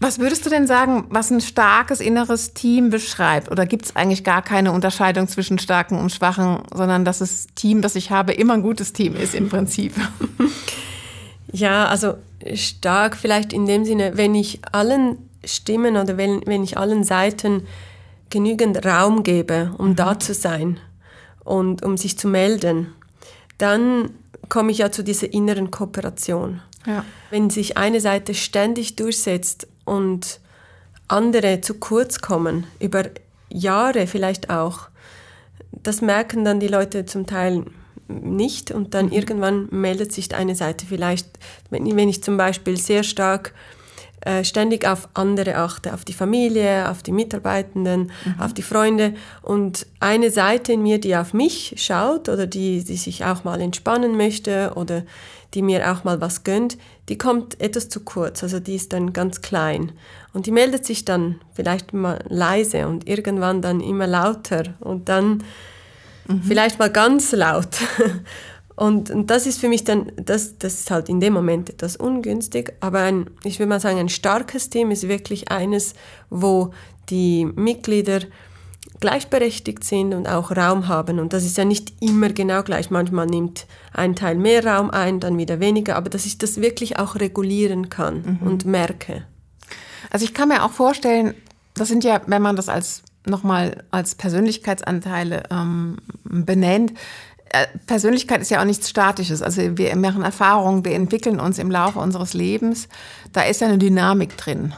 Was 0.03 0.19
würdest 0.19 0.45
du 0.45 0.51
denn 0.51 0.67
sagen, 0.67 1.05
was 1.11 1.31
ein 1.31 1.41
starkes 1.41 2.01
inneres 2.01 2.55
Team 2.55 2.91
beschreibt? 2.91 3.53
Oder 3.53 3.67
gibt 3.67 3.85
es 3.85 3.95
eigentlich 3.95 4.25
gar 4.25 4.43
keine 4.43 4.73
Unterscheidung 4.73 5.29
zwischen 5.29 5.61
starken 5.61 5.97
und 5.97 6.11
schwachen, 6.11 6.59
sondern 6.75 7.05
dass 7.05 7.21
das 7.21 7.47
Team, 7.55 7.83
das 7.83 7.95
ich 7.95 8.11
habe, 8.11 8.33
immer 8.33 8.55
ein 8.55 8.63
gutes 8.63 8.93
Team 8.93 9.15
ist 9.15 9.35
im 9.35 9.49
Prinzip? 9.49 9.95
Ja, 11.55 11.85
also 11.85 12.15
stark 12.55 13.15
vielleicht 13.15 13.53
in 13.53 13.67
dem 13.67 13.85
Sinne, 13.85 14.17
wenn 14.17 14.35
ich 14.35 14.61
allen 14.73 15.19
Stimmen 15.45 15.99
oder 15.99 16.17
wenn, 16.17 16.41
wenn 16.47 16.65
ich 16.65 16.79
allen 16.79 17.05
Seiten 17.05 17.67
genügend 18.31 18.87
Raum 18.87 19.23
gebe, 19.23 19.75
um 19.77 19.95
da 19.95 20.19
zu 20.19 20.33
sein 20.33 20.81
und 21.45 21.85
um 21.85 21.99
sich 21.99 22.19
zu 22.19 22.27
melden, 22.27 22.95
dann 23.59 24.13
komme 24.49 24.73
ich 24.73 24.79
ja 24.79 24.91
zu 24.91 25.05
dieser 25.05 25.31
inneren 25.31 25.71
Kooperation. 25.71 26.63
Ja. 26.87 27.05
Wenn 27.29 27.51
sich 27.51 27.77
eine 27.77 28.01
Seite 28.01 28.33
ständig 28.33 28.97
durchsetzt 28.97 29.69
und 29.85 30.41
andere 31.09 31.61
zu 31.61 31.75
kurz 31.75 32.21
kommen, 32.21 32.67
über 32.81 33.05
Jahre 33.51 34.07
vielleicht 34.07 34.51
auch, 34.51 34.89
das 35.71 36.01
merken 36.01 36.45
dann 36.45 36.61
die 36.61 36.69
Leute 36.69 37.05
zum 37.07 37.27
Teil 37.27 37.65
nicht 38.09 38.71
und 38.71 38.95
dann 38.95 39.11
irgendwann 39.11 39.69
meldet 39.71 40.13
sich 40.13 40.35
eine 40.35 40.55
Seite 40.55 40.87
vielleicht, 40.87 41.29
wenn, 41.71 41.87
ich 41.87 42.23
zum 42.23 42.37
Beispiel 42.37 42.77
sehr 42.77 43.03
stark 43.03 43.55
äh, 44.21 44.45
ständig 44.45 44.87
auf 44.87 45.09
andere 45.15 45.57
achte, 45.57 45.95
auf 45.95 46.05
die 46.05 46.13
Familie, 46.13 46.89
auf 46.91 47.03
die 47.03 47.13
Mitarbeitenden, 47.13 48.13
auf 48.39 48.55
die 48.55 48.63
Freunde 48.63 49.15
und 49.43 49.87
eine 49.99 50.31
Seite 50.31 50.75
in 50.75 50.83
mir, 50.83 51.01
die 51.01 51.17
auf 51.17 51.35
mich 51.35 51.75
schaut 51.79 52.29
oder 52.29 52.47
die, 52.47 52.85
die 52.85 52.97
sich 52.97 53.25
auch 53.25 53.45
mal 53.45 53.61
entspannen 53.61 54.17
möchte 54.17 54.73
oder 54.77 55.03
die 55.55 55.63
mir 55.63 55.91
auch 55.93 56.05
mal 56.05 56.21
was 56.21 56.45
gönnt, 56.45 56.79
die 57.09 57.19
kommt 57.19 57.61
etwas 57.61 57.89
zu 57.89 58.01
kurz, 58.01 58.43
also 58.43 58.61
die 58.61 58.77
ist 58.77 58.93
dann 58.93 59.13
ganz 59.13 59.41
klein 59.41 59.93
und 60.33 60.47
die 60.47 60.53
meldet 60.53 60.87
sich 60.87 61.05
dann 61.05 61.41
vielleicht 61.55 61.93
mal 61.93 62.25
leise 62.29 62.87
und 62.87 63.09
irgendwann 63.09 63.61
dann 63.61 63.81
immer 63.81 64.07
lauter 64.07 64.75
und 64.81 65.09
dann 65.09 65.43
vielleicht 66.47 66.79
mal 66.79 66.91
ganz 66.91 67.33
laut. 67.33 67.69
Und, 68.75 69.11
und 69.11 69.29
das 69.29 69.47
ist 69.47 69.61
für 69.61 69.69
mich 69.69 69.85
dann, 69.85 70.11
das, 70.17 70.57
das 70.57 70.81
ist 70.81 70.91
halt 70.91 71.11
in 71.11 71.21
dem 71.21 71.35
Moment 71.35 71.69
etwas 71.69 71.95
ungünstig, 71.95 72.73
aber 72.81 73.01
ein, 73.01 73.29
ich 73.45 73.59
würde 73.59 73.69
mal 73.69 73.81
sagen, 73.81 73.99
ein 73.99 74.09
starkes 74.09 74.71
Team 74.71 74.91
ist 74.91 75.09
wirklich 75.09 75.51
eines, 75.51 75.93
wo 76.31 76.73
die 77.11 77.45
Mitglieder 77.45 78.21
gleichberechtigt 79.03 79.85
sind 79.85 80.15
und 80.15 80.27
auch 80.27 80.57
Raum 80.57 80.89
haben. 80.89 81.19
Und 81.19 81.35
das 81.35 81.45
ist 81.45 81.59
ja 81.59 81.67
nicht 81.67 81.93
immer 82.01 82.31
genau 82.31 82.63
gleich. 82.63 82.91
Manchmal 82.91 83.27
nimmt 83.27 83.67
ein 83.93 84.17
Teil 84.17 84.37
mehr 84.37 84.65
Raum 84.65 84.91
ein, 84.91 85.21
dann 85.21 85.37
wieder 85.37 85.61
weniger, 85.61 85.97
aber 85.97 86.09
dass 86.09 86.25
ich 86.25 86.39
das 86.39 86.63
wirklich 86.63 86.99
auch 86.99 87.17
regulieren 87.17 87.91
kann 87.91 88.39
und 88.41 88.65
merke. 88.65 89.25
Also 90.11 90.25
ich 90.25 90.33
kann 90.33 90.49
mir 90.49 90.65
auch 90.65 90.71
vorstellen, 90.71 91.35
das 91.75 91.89
sind 91.89 92.05
ja, 92.05 92.23
wenn 92.27 92.43
man 92.43 92.57
das 92.57 92.69
als 92.69 93.03
nochmal 93.27 93.85
als 93.91 94.15
Persönlichkeitsanteile 94.15 95.45
ähm, 95.51 95.99
benennt, 96.25 96.93
äh, 97.51 97.67
Persönlichkeit 97.87 98.41
ist 98.41 98.51
ja 98.51 98.61
auch 98.61 98.65
nichts 98.65 98.89
Statisches. 98.89 99.43
Also 99.43 99.77
wir 99.77 99.95
machen 99.97 100.23
Erfahrungen, 100.23 100.85
wir 100.85 100.95
entwickeln 100.95 101.39
uns 101.41 101.59
im 101.59 101.71
Laufe 101.71 101.99
unseres 101.99 102.35
Lebens. 102.35 102.89
Da 103.33 103.43
ist 103.43 103.61
ja 103.61 103.69
eine 103.69 103.79
Dynamik 103.79 104.37
drin. 104.37 104.75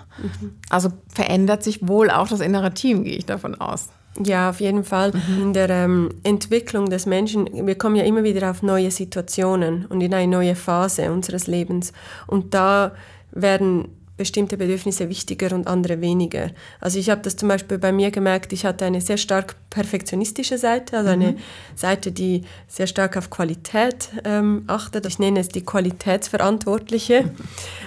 Also 0.71 0.91
verändert 1.09 1.63
sich 1.63 1.87
wohl 1.87 2.11
auch 2.11 2.29
das 2.29 2.41
innere 2.41 2.75
Team, 2.75 3.05
gehe 3.05 3.17
ich 3.17 3.27
davon 3.27 3.55
aus. 3.61 3.89
Ja, 4.23 4.51
auf 4.51 4.61
jeden 4.61 4.85
Fall. 4.85 5.13
In 5.41 5.53
der 5.53 5.71
ähm, 5.71 6.11
Entwicklung 6.23 6.89
des 6.89 7.05
Menschen, 7.05 7.49
wir 7.67 7.75
kommen 7.77 7.97
ja 7.97 8.05
immer 8.05 8.23
wieder 8.23 8.51
auf 8.51 8.63
neue 8.63 8.91
Situationen 8.91 9.87
und 9.87 10.01
in 10.01 10.15
eine 10.15 10.31
neue 10.31 10.55
Phase 10.55 11.11
unseres 11.11 11.47
Lebens. 11.47 11.93
Und 12.27 12.55
da 12.55 12.93
werden 13.33 13.89
bestimmte 14.17 14.57
Bedürfnisse 14.57 15.09
wichtiger 15.09 15.55
und 15.55 15.67
andere 15.67 16.01
weniger. 16.01 16.51
Also 16.81 16.99
ich 17.01 17.11
habe 17.11 17.23
das 17.23 17.37
zum 17.37 17.49
Beispiel 17.49 17.79
bei 17.79 17.91
mir 17.91 18.13
gemerkt, 18.13 18.53
ich 18.53 18.65
hatte 18.65 18.85
eine 18.85 19.01
sehr 19.01 19.17
stark 19.17 19.57
perfektionistische 19.71 20.57
Seite, 20.57 20.99
also 20.99 21.11
eine 21.11 21.37
Seite, 21.75 22.13
die 22.13 22.45
sehr 22.69 22.87
stark 22.87 23.17
auf 23.17 23.31
Qualität 23.31 24.11
ähm, 24.25 24.65
achtet. 24.69 25.05
Ich 25.07 25.19
nenne 25.19 25.41
es 25.41 25.49
die 25.49 25.65
Qualitätsverantwortliche. 25.65 27.33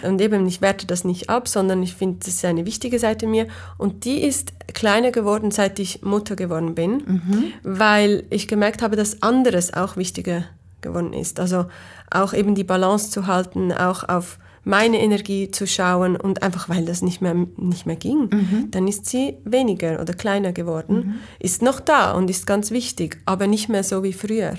Und 0.04 0.20
eben, 0.20 0.46
ich 0.48 0.62
werte 0.62 0.86
das 0.86 1.06
nicht 1.06 1.30
ab, 1.30 1.48
sondern 1.48 1.82
ich 1.82 1.94
finde, 1.94 2.20
das 2.20 2.28
ist 2.28 2.44
eine 2.44 2.66
wichtige 2.66 3.00
Seite 3.00 3.26
mir. 3.26 3.48
Und 3.78 4.04
die 4.04 4.22
ist 4.22 4.52
kleiner 4.74 5.12
geworden, 5.12 5.52
seit 5.52 5.80
ich 5.80 6.02
Mutter 6.02 6.36
geworden 6.36 6.76
bin, 6.76 7.54
weil 7.63 8.26
ich 8.30 8.50
gemerkt 8.50 8.82
habe, 8.82 8.98
dass 8.98 9.22
anderes 9.22 9.74
auch 9.74 9.96
wichtiger 9.96 10.44
geworden 10.82 11.13
ist. 11.13 11.40
Also 11.40 11.68
auch 12.12 12.34
eben 12.34 12.54
die 12.54 12.66
Balance 12.66 13.12
zu 13.12 13.28
halten, 13.28 13.72
auch 13.72 14.08
auf 14.08 14.40
meine 14.68 15.00
Energie 15.00 15.50
zu 15.50 15.66
schauen 15.66 16.16
und 16.16 16.44
einfach 16.44 16.70
weil 16.70 16.86
das 16.86 17.02
nicht 17.02 17.22
mehr, 17.22 17.36
nicht 17.56 17.86
mehr 17.86 17.96
ging, 17.96 18.30
dann 18.72 18.88
ist 18.88 19.06
sie 19.06 19.38
weniger 19.46 20.02
oder 20.02 20.14
kleiner 20.14 20.52
geworden, 20.52 21.20
ist 21.40 21.62
noch 21.62 21.80
da 21.80 22.12
und 22.12 22.30
ist 22.30 22.46
ganz 22.46 22.72
wichtig, 22.72 23.18
aber 23.26 23.48
nicht 23.48 23.70
mehr 23.70 23.84
so 23.84 24.04
wie 24.04 24.14
früher. 24.14 24.56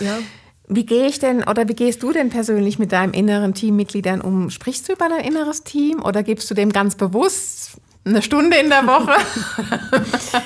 Ja. 0.00 0.18
Wie 0.68 0.84
gehe 0.84 1.06
ich 1.06 1.20
denn 1.20 1.44
oder 1.44 1.68
wie 1.68 1.74
gehst 1.74 2.02
du 2.02 2.12
denn 2.12 2.28
persönlich 2.28 2.78
mit 2.78 2.90
deinem 2.90 3.12
inneren 3.12 3.54
Teammitgliedern 3.54 4.20
um? 4.20 4.50
Sprichst 4.50 4.88
du 4.88 4.94
über 4.94 5.08
dein 5.08 5.24
inneres 5.24 5.62
Team 5.62 6.02
oder 6.02 6.24
gibst 6.24 6.50
du 6.50 6.54
dem 6.54 6.72
ganz 6.72 6.96
bewusst 6.96 7.80
eine 8.04 8.20
Stunde 8.20 8.56
in 8.56 8.68
der 8.68 8.84
Woche? 8.86 9.12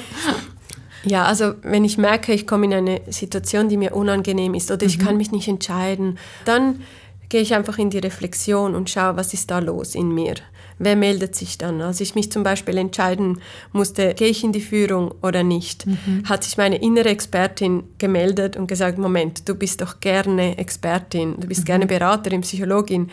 Ja, 1.03 1.25
also 1.25 1.55
wenn 1.63 1.85
ich 1.85 1.97
merke, 1.97 2.33
ich 2.33 2.47
komme 2.47 2.67
in 2.67 2.75
eine 2.75 3.01
Situation, 3.09 3.69
die 3.69 3.77
mir 3.77 3.95
unangenehm 3.95 4.55
ist 4.55 4.71
oder 4.71 4.85
ich 4.85 4.99
kann 4.99 5.17
mich 5.17 5.33
nicht 5.33 5.49
entscheiden, 5.49 6.19
dann 6.45 6.83
gehe 7.31 7.41
ich 7.41 7.55
einfach 7.55 7.79
in 7.79 7.89
die 7.89 7.99
Reflexion 7.99 8.75
und 8.75 8.91
schaue, 8.91 9.17
was 9.17 9.33
ist 9.33 9.51
da 9.51 9.61
los 9.61 9.95
in 9.95 10.13
mir. 10.13 10.35
Wer 10.79 10.97
meldet 10.97 11.35
sich 11.35 11.59
dann? 11.59 11.81
Als 11.83 12.01
ich 12.01 12.15
mich 12.15 12.33
zum 12.33 12.43
Beispiel 12.43 12.79
entscheiden 12.79 13.41
musste, 13.73 14.15
gehe 14.15 14.29
ich 14.29 14.43
in 14.43 14.53
die 14.53 14.63
Führung 14.63 15.15
oder 15.23 15.43
nicht, 15.43 15.87
mhm. 15.87 16.23
hat 16.25 16.45
sich 16.45 16.57
meine 16.57 16.81
innere 16.81 17.11
Expertin 17.11 17.85
gemeldet 17.99 18.57
und 18.57 18.67
gesagt, 18.67 18.99
Moment, 18.99 19.49
du 19.49 19.55
bist 19.55 19.83
doch 19.83 20.01
gerne 20.01 20.59
Expertin, 20.59 21.39
du 21.39 21.47
bist 21.47 21.63
mhm. 21.63 21.67
gerne 21.67 21.87
Beraterin, 21.87 22.41
Psychologin. 22.41 23.11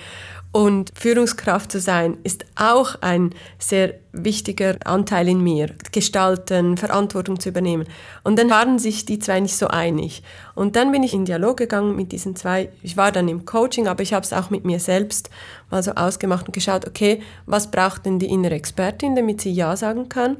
Und 0.53 0.91
Führungskraft 0.95 1.71
zu 1.71 1.79
sein, 1.79 2.17
ist 2.23 2.45
auch 2.55 2.95
ein 3.01 3.35
sehr 3.59 3.95
wichtiger 4.23 4.77
Anteil 4.85 5.27
in 5.27 5.41
mir. 5.41 5.71
Gestalten, 5.91 6.77
Verantwortung 6.77 7.39
zu 7.39 7.49
übernehmen. 7.49 7.85
Und 8.23 8.37
dann 8.39 8.49
waren 8.49 8.79
sich 8.79 9.05
die 9.05 9.19
zwei 9.19 9.39
nicht 9.39 9.55
so 9.55 9.67
einig. 9.67 10.23
Und 10.55 10.75
dann 10.75 10.91
bin 10.91 11.03
ich 11.03 11.13
in 11.13 11.25
Dialog 11.25 11.57
gegangen 11.57 11.95
mit 11.95 12.11
diesen 12.11 12.35
zwei. 12.35 12.69
Ich 12.83 12.97
war 12.97 13.11
dann 13.11 13.27
im 13.27 13.45
Coaching, 13.45 13.87
aber 13.87 14.03
ich 14.03 14.13
habe 14.13 14.25
es 14.25 14.33
auch 14.33 14.49
mit 14.49 14.65
mir 14.65 14.79
selbst 14.79 15.29
mal 15.69 15.83
so 15.83 15.91
ausgemacht 15.91 16.47
und 16.47 16.53
geschaut, 16.53 16.87
okay, 16.87 17.21
was 17.45 17.71
braucht 17.71 18.05
denn 18.05 18.19
die 18.19 18.29
innere 18.29 18.55
Expertin, 18.55 19.15
damit 19.15 19.41
sie 19.41 19.51
Ja 19.51 19.75
sagen 19.75 20.09
kann? 20.09 20.37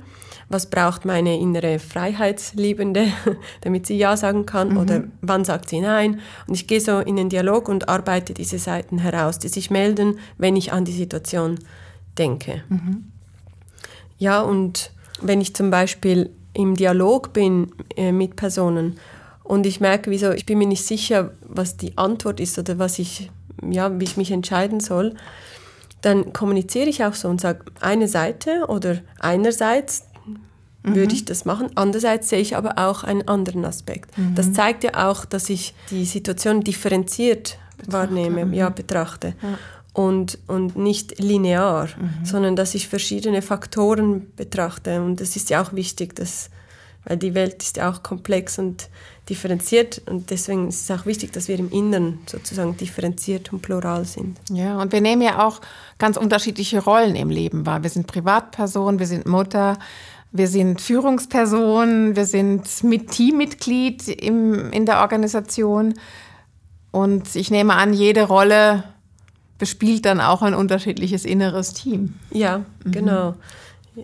was 0.50 0.70
braucht 0.70 1.06
meine 1.06 1.40
innere 1.40 1.80
Freiheitsliebende, 1.80 3.08
damit 3.62 3.86
sie 3.86 3.98
Ja 3.98 4.16
sagen 4.16 4.46
kann 4.46 4.72
mhm. 4.72 4.78
oder 4.78 5.04
wann 5.22 5.46
sagt 5.46 5.70
sie 5.70 5.82
Nein. 5.82 6.20
Und 6.48 6.54
ich 6.54 6.68
gehe 6.68 6.82
so 6.82 7.00
in 7.00 7.16
den 7.16 7.30
Dialog 7.30 7.68
und 7.68 7.90
arbeite 7.90 8.34
diese 8.34 8.60
Seiten 8.60 9.00
heraus, 9.00 9.40
die 9.40 9.50
sich 9.50 9.70
melden, 9.70 10.20
wenn 10.38 10.56
ich 10.56 10.72
an 10.72 10.86
die 10.86 10.94
Situation 10.94 11.60
denke. 12.18 12.64
Mhm. 12.70 13.12
Ja, 14.18 14.42
und 14.42 14.92
wenn 15.22 15.42
ich 15.42 15.56
zum 15.56 15.70
Beispiel 15.70 16.30
im 16.54 16.76
Dialog 16.76 17.34
bin 17.34 17.72
äh, 17.96 18.12
mit 18.12 18.36
Personen 18.36 18.98
und 19.44 19.66
ich 19.66 19.80
merke, 19.80 20.12
wieso, 20.12 20.32
ich 20.32 20.46
bin 20.46 20.58
mir 20.58 20.68
nicht 20.68 20.86
sicher, 20.86 21.32
was 21.42 21.78
die 21.78 21.98
Antwort 21.98 22.40
ist 22.40 22.58
oder 22.58 22.80
was 22.80 23.00
ich, 23.00 23.30
ja, 23.70 24.00
wie 24.00 24.04
ich 24.04 24.18
mich 24.18 24.32
entscheiden 24.32 24.80
soll, 24.80 25.16
dann 26.02 26.34
kommuniziere 26.34 26.90
ich 26.90 27.04
auch 27.04 27.14
so 27.14 27.28
und 27.28 27.42
sage 27.42 27.66
eine 27.80 28.08
Seite 28.08 28.66
oder 28.68 29.00
einerseits 29.20 30.04
mhm. 30.84 30.96
würde 30.96 31.14
ich 31.14 31.26
das 31.26 31.46
machen. 31.46 31.70
Andererseits 31.76 32.30
sehe 32.30 32.40
ich 32.40 32.56
aber 32.56 32.78
auch 32.78 33.04
einen 33.04 33.28
anderen 33.28 33.66
Aspekt. 33.66 34.18
Mhm. 34.18 34.36
Das 34.36 34.54
zeigt 34.54 34.84
ja 34.84 35.10
auch, 35.10 35.26
dass 35.26 35.50
ich 35.50 35.74
die 35.90 36.06
Situation 36.06 36.62
differenziert 36.62 37.58
betrachte. 37.78 37.94
wahrnehme, 37.94 38.46
mhm. 38.46 38.54
ja, 38.54 38.70
betrachte. 38.70 39.36
Ja. 39.42 39.58
Und, 39.98 40.38
und 40.46 40.76
nicht 40.76 41.18
linear, 41.18 41.88
mhm. 41.88 42.24
sondern 42.24 42.56
dass 42.56 42.76
ich 42.76 42.88
verschiedene 42.88 43.42
Faktoren 43.42 44.28
betrachte. 44.36 45.02
Und 45.02 45.20
das 45.20 45.36
ist 45.36 45.50
ja 45.50 45.64
auch 45.64 45.74
wichtig, 45.74 46.16
dass, 46.16 46.52
weil 47.04 47.18
die 47.18 47.34
Welt 47.34 47.64
ist 47.64 47.78
ja 47.78 47.90
auch 47.90 48.04
komplex 48.04 48.60
und 48.60 48.90
differenziert 49.30 50.02
und 50.06 50.30
deswegen 50.30 50.70
ist 50.70 50.90
es 50.90 50.92
auch 50.92 51.06
wichtig, 51.06 51.34
dass 51.34 51.48
wir 51.48 51.60
im 51.60 51.72
Inneren 51.72 52.20
sozusagen 52.28 52.78
differenziert 52.78 53.52
und 53.52 53.62
plural 53.62 54.06
sind. 54.06 54.38
Ja, 54.50 54.80
und 54.80 54.92
wir 54.92 55.02
nehmen 55.02 55.22
ja 55.22 55.46
auch 55.46 55.62
ganz 55.98 56.18
unterschiedliche 56.18 56.84
Rollen 56.84 57.16
im 57.16 57.30
Leben 57.30 57.66
wahr. 57.66 57.84
Wir 57.84 57.90
sind 57.90 58.08
Privatperson, 58.08 59.00
wir 59.00 59.08
sind 59.08 59.26
Mutter, 59.26 59.80
wir 60.32 60.48
sind 60.48 60.82
Führungsperson, 60.82 62.16
wir 62.16 62.26
sind 62.26 62.84
mit 62.84 63.10
Teammitglied 63.12 64.08
im, 64.08 64.72
in 64.72 64.86
der 64.86 65.00
Organisation. 65.02 65.94
Und 66.92 67.36
ich 67.36 67.52
nehme 67.52 67.74
an, 67.74 67.94
jede 67.94 68.24
Rolle 68.24 68.84
bespielt 69.58 70.06
dann 70.06 70.22
auch 70.22 70.42
ein 70.42 70.54
unterschiedliches 70.54 71.26
inneres 71.26 71.74
Team. 71.74 72.16
Ja, 72.32 72.60
mhm. 72.84 72.92
genau. 72.92 73.36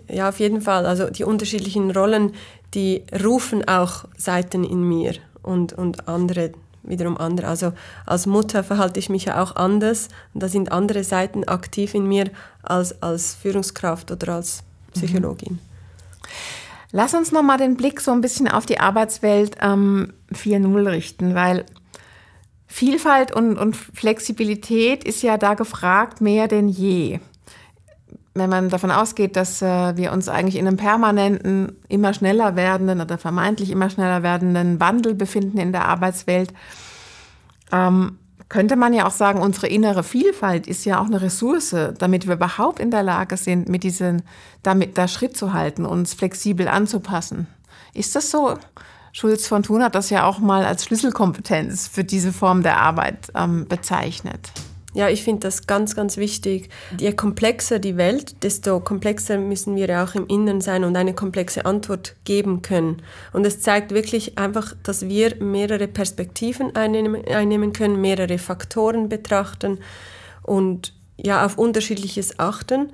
Ja, 0.08 0.28
auf 0.28 0.40
jeden 0.40 0.60
Fall. 0.60 0.86
Also 0.86 1.08
die 1.08 1.24
unterschiedlichen 1.24 1.90
Rollen, 1.90 2.32
die 2.74 3.04
rufen 3.24 3.66
auch 3.68 4.06
Seiten 4.16 4.64
in 4.64 4.82
mir 4.82 5.14
und, 5.42 5.72
und 5.72 6.08
andere 6.08 6.52
wiederum 6.82 7.16
andere. 7.16 7.48
Also 7.48 7.72
als 8.06 8.26
Mutter 8.26 8.62
verhalte 8.62 8.98
ich 8.98 9.08
mich 9.08 9.26
ja 9.26 9.42
auch 9.42 9.56
anders 9.56 10.08
und 10.34 10.42
da 10.42 10.48
sind 10.48 10.70
andere 10.72 11.02
Seiten 11.04 11.44
aktiv 11.44 11.94
in 11.94 12.06
mir 12.06 12.30
als 12.62 13.00
als 13.02 13.34
Führungskraft 13.34 14.10
oder 14.10 14.34
als 14.34 14.62
Psychologin. 14.92 15.54
Mhm. 15.54 15.58
Lass 16.92 17.14
uns 17.14 17.32
noch 17.32 17.42
mal 17.42 17.58
den 17.58 17.76
Blick 17.76 18.00
so 18.00 18.12
ein 18.12 18.20
bisschen 18.20 18.46
auf 18.46 18.66
die 18.66 18.78
Arbeitswelt 18.78 19.56
ähm, 19.60 20.12
4.0 20.32 20.90
richten, 20.90 21.34
weil 21.34 21.64
Vielfalt 22.74 23.32
und, 23.32 23.56
und 23.56 23.76
Flexibilität 23.76 25.04
ist 25.04 25.22
ja 25.22 25.38
da 25.38 25.54
gefragt 25.54 26.20
mehr 26.20 26.48
denn 26.48 26.66
je. 26.66 27.20
Wenn 28.34 28.50
man 28.50 28.68
davon 28.68 28.90
ausgeht, 28.90 29.36
dass 29.36 29.62
äh, 29.62 29.96
wir 29.96 30.10
uns 30.10 30.28
eigentlich 30.28 30.56
in 30.56 30.66
einem 30.66 30.76
permanenten, 30.76 31.76
immer 31.88 32.12
schneller 32.14 32.56
werdenden 32.56 33.00
oder 33.00 33.16
vermeintlich 33.16 33.70
immer 33.70 33.90
schneller 33.90 34.24
werdenden 34.24 34.80
Wandel 34.80 35.14
befinden 35.14 35.58
in 35.58 35.70
der 35.70 35.84
Arbeitswelt, 35.84 36.52
ähm, 37.70 38.18
könnte 38.48 38.74
man 38.74 38.92
ja 38.92 39.06
auch 39.06 39.12
sagen, 39.12 39.40
unsere 39.40 39.68
innere 39.68 40.02
Vielfalt 40.02 40.66
ist 40.66 40.84
ja 40.84 40.98
auch 40.98 41.06
eine 41.06 41.22
Ressource, 41.22 41.76
damit 41.96 42.26
wir 42.26 42.34
überhaupt 42.34 42.80
in 42.80 42.90
der 42.90 43.04
Lage 43.04 43.36
sind, 43.36 43.68
mit 43.68 43.84
diesen, 43.84 44.22
damit 44.64 44.98
da 44.98 45.06
Schritt 45.06 45.36
zu 45.36 45.52
halten, 45.52 45.86
uns 45.86 46.12
flexibel 46.12 46.66
anzupassen. 46.66 47.46
Ist 47.92 48.16
das 48.16 48.32
so? 48.32 48.58
Schulz 49.16 49.46
von 49.46 49.62
Thun 49.62 49.80
hat 49.84 49.94
das 49.94 50.10
ja 50.10 50.26
auch 50.26 50.40
mal 50.40 50.64
als 50.64 50.84
Schlüsselkompetenz 50.84 51.86
für 51.86 52.02
diese 52.02 52.32
Form 52.32 52.64
der 52.64 52.78
Arbeit 52.78 53.28
ähm, 53.36 53.64
bezeichnet. 53.68 54.50
Ja, 54.92 55.08
ich 55.08 55.22
finde 55.22 55.42
das 55.46 55.68
ganz, 55.68 55.94
ganz 55.94 56.16
wichtig. 56.16 56.68
Je 56.98 57.12
komplexer 57.12 57.78
die 57.78 57.96
Welt, 57.96 58.42
desto 58.42 58.80
komplexer 58.80 59.38
müssen 59.38 59.76
wir 59.76 60.02
auch 60.02 60.16
im 60.16 60.26
Inneren 60.26 60.60
sein 60.60 60.82
und 60.82 60.96
eine 60.96 61.14
komplexe 61.14 61.64
Antwort 61.64 62.16
geben 62.24 62.62
können. 62.62 63.02
Und 63.32 63.46
es 63.46 63.60
zeigt 63.60 63.92
wirklich 63.92 64.36
einfach, 64.36 64.74
dass 64.82 65.08
wir 65.08 65.36
mehrere 65.36 65.86
Perspektiven 65.86 66.74
einnehmen, 66.74 67.72
können, 67.72 68.00
mehrere 68.00 68.38
Faktoren 68.38 69.08
betrachten 69.08 69.78
und 70.42 70.92
ja, 71.16 71.46
auf 71.46 71.56
unterschiedliches 71.56 72.40
achten, 72.40 72.92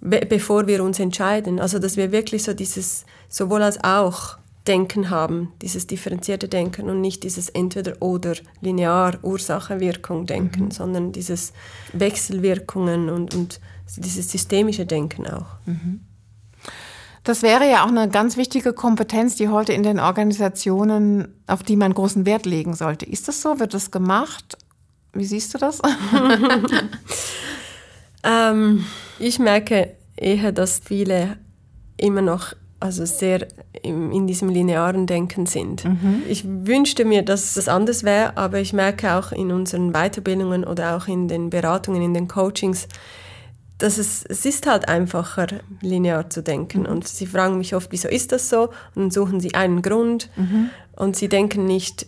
be 0.00 0.26
bevor 0.28 0.66
wir 0.66 0.82
uns 0.82 0.98
entscheiden. 0.98 1.60
Also, 1.60 1.78
dass 1.78 1.96
wir 1.96 2.10
wirklich 2.10 2.42
so 2.42 2.54
dieses 2.54 3.04
sowohl 3.28 3.62
als 3.62 3.82
auch 3.84 4.38
Denken 4.66 5.10
haben, 5.10 5.52
dieses 5.60 5.86
differenzierte 5.86 6.48
Denken 6.48 6.88
und 6.88 7.00
nicht 7.00 7.22
dieses 7.22 7.50
Entweder-Oder, 7.50 8.34
linear 8.62 9.18
Ursache-Wirkung-Denken, 9.22 10.64
mhm. 10.64 10.70
sondern 10.70 11.12
dieses 11.12 11.52
Wechselwirkungen 11.92 13.10
und, 13.10 13.34
und 13.34 13.60
dieses 13.96 14.30
systemische 14.30 14.86
Denken 14.86 15.26
auch. 15.26 15.56
Mhm. 15.66 16.00
Das 17.24 17.42
wäre 17.42 17.68
ja 17.68 17.84
auch 17.84 17.88
eine 17.88 18.08
ganz 18.08 18.36
wichtige 18.36 18.72
Kompetenz, 18.74 19.36
die 19.36 19.48
heute 19.48 19.72
in 19.72 19.82
den 19.82 19.98
Organisationen, 19.98 21.28
auf 21.46 21.62
die 21.62 21.76
man 21.76 21.94
großen 21.94 22.26
Wert 22.26 22.44
legen 22.44 22.74
sollte. 22.74 23.06
Ist 23.06 23.28
das 23.28 23.40
so? 23.40 23.60
Wird 23.60 23.72
das 23.72 23.90
gemacht? 23.90 24.58
Wie 25.14 25.24
siehst 25.24 25.54
du 25.54 25.58
das? 25.58 25.80
ähm, 28.24 28.84
ich 29.18 29.38
merke 29.38 29.96
eher, 30.16 30.52
dass 30.52 30.80
viele 30.84 31.38
immer 31.96 32.22
noch 32.22 32.54
also 32.84 33.06
sehr 33.06 33.48
in 33.82 34.26
diesem 34.26 34.50
linearen 34.50 35.06
Denken 35.06 35.46
sind. 35.46 35.86
Mhm. 35.86 36.22
Ich 36.28 36.44
wünschte 36.46 37.06
mir, 37.06 37.22
dass 37.22 37.54
das 37.54 37.66
anders 37.66 38.04
wäre, 38.04 38.36
aber 38.36 38.60
ich 38.60 38.74
merke 38.74 39.14
auch 39.14 39.32
in 39.32 39.52
unseren 39.52 39.92
Weiterbildungen 39.92 40.64
oder 40.64 40.94
auch 40.94 41.08
in 41.08 41.26
den 41.26 41.48
Beratungen, 41.48 42.02
in 42.02 42.12
den 42.12 42.28
Coachings, 42.28 42.86
dass 43.78 43.96
es, 43.96 44.24
es 44.28 44.44
ist 44.44 44.66
halt 44.66 44.86
einfacher, 44.86 45.46
linear 45.80 46.28
zu 46.28 46.42
denken. 46.42 46.80
Mhm. 46.80 46.86
Und 46.86 47.08
sie 47.08 47.26
fragen 47.26 47.56
mich 47.56 47.74
oft, 47.74 47.90
wieso 47.90 48.08
ist 48.08 48.32
das 48.32 48.50
so? 48.50 48.64
Und 48.94 48.96
dann 48.96 49.10
suchen 49.10 49.40
sie 49.40 49.54
einen 49.54 49.80
Grund 49.80 50.28
mhm. 50.36 50.68
und 50.94 51.16
sie 51.16 51.28
denken 51.28 51.64
nicht 51.64 52.06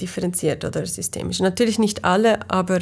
differenziert 0.00 0.64
oder 0.64 0.86
systemisch. 0.86 1.40
Natürlich 1.40 1.78
nicht 1.78 2.06
alle, 2.06 2.50
aber 2.50 2.78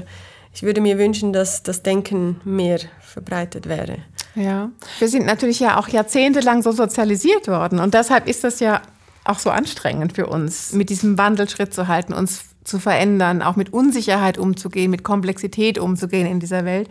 ich 0.55 0.63
würde 0.63 0.81
mir 0.81 0.99
wünschen, 0.99 1.33
dass 1.33 1.65
das 1.65 1.83
Denken 1.83 2.41
mehr 2.45 2.79
verbreitet 3.01 3.69
wäre. 3.69 3.99
Ja, 4.35 4.71
wir 4.99 5.09
sind 5.09 5.27
natürlich 5.27 5.61
ja 5.61 5.79
auch 5.79 5.89
jahrzehntelang 5.89 6.63
so 6.63 6.73
sozialisiert 6.73 7.47
worden 7.47 7.79
und 7.79 7.95
deshalb 7.95 8.29
ist 8.29 8.45
das 8.45 8.61
ja 8.61 8.83
auch 9.25 9.39
so 9.39 9.51
anstrengend 9.51 10.15
für 10.15 10.27
uns, 10.27 10.73
mit 10.73 10.91
diesem 10.91 11.17
Wandel 11.19 11.49
Schritt 11.49 11.73
zu 11.73 11.89
halten, 11.89 12.13
uns 12.13 12.45
zu 12.65 12.79
verändern, 12.79 13.43
auch 13.43 13.57
mit 13.57 13.73
Unsicherheit 13.73 14.39
umzugehen, 14.39 14.91
mit 14.91 15.05
Komplexität 15.05 15.79
umzugehen 15.79 16.27
in 16.27 16.41
dieser 16.41 16.65
Welt. 16.65 16.89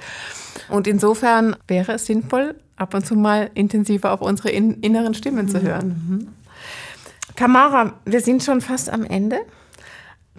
Und 0.69 0.87
insofern 0.87 1.55
wäre 1.67 1.93
es 1.93 2.05
sinnvoll, 2.05 2.55
ab 2.75 2.93
und 2.93 3.05
zu 3.05 3.15
mal 3.15 3.49
intensiver 3.53 4.11
auf 4.11 4.21
unsere 4.21 4.49
inneren 4.49 5.13
Stimmen 5.13 5.49
zu 5.49 5.61
hören. 5.61 5.87
Mhm. 5.87 6.27
Tamara, 7.35 7.93
wir 8.05 8.21
sind 8.21 8.43
schon 8.43 8.61
fast 8.61 8.89
am 8.89 9.03
Ende. 9.03 9.39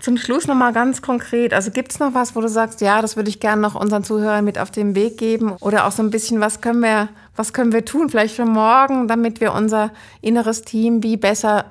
Zum 0.00 0.16
Schluss 0.16 0.48
nochmal 0.48 0.72
ganz 0.72 1.02
konkret. 1.02 1.54
Also 1.54 1.70
gibt 1.70 1.92
es 1.92 2.00
noch 2.00 2.14
was, 2.14 2.34
wo 2.34 2.40
du 2.40 2.48
sagst, 2.48 2.80
ja, 2.80 3.00
das 3.00 3.16
würde 3.16 3.28
ich 3.28 3.38
gerne 3.38 3.62
noch 3.62 3.76
unseren 3.76 4.02
Zuhörern 4.02 4.44
mit 4.44 4.58
auf 4.58 4.70
den 4.70 4.96
Weg 4.96 5.18
geben? 5.18 5.52
Oder 5.60 5.86
auch 5.86 5.92
so 5.92 6.02
ein 6.02 6.10
bisschen, 6.10 6.40
was 6.40 6.60
können 6.60 6.80
wir, 6.80 7.08
was 7.36 7.52
können 7.52 7.72
wir 7.72 7.84
tun, 7.84 8.08
vielleicht 8.08 8.34
für 8.34 8.44
morgen, 8.44 9.06
damit 9.06 9.40
wir 9.40 9.52
unser 9.52 9.92
inneres 10.20 10.62
Team 10.62 11.02
wie 11.04 11.16
besser 11.16 11.66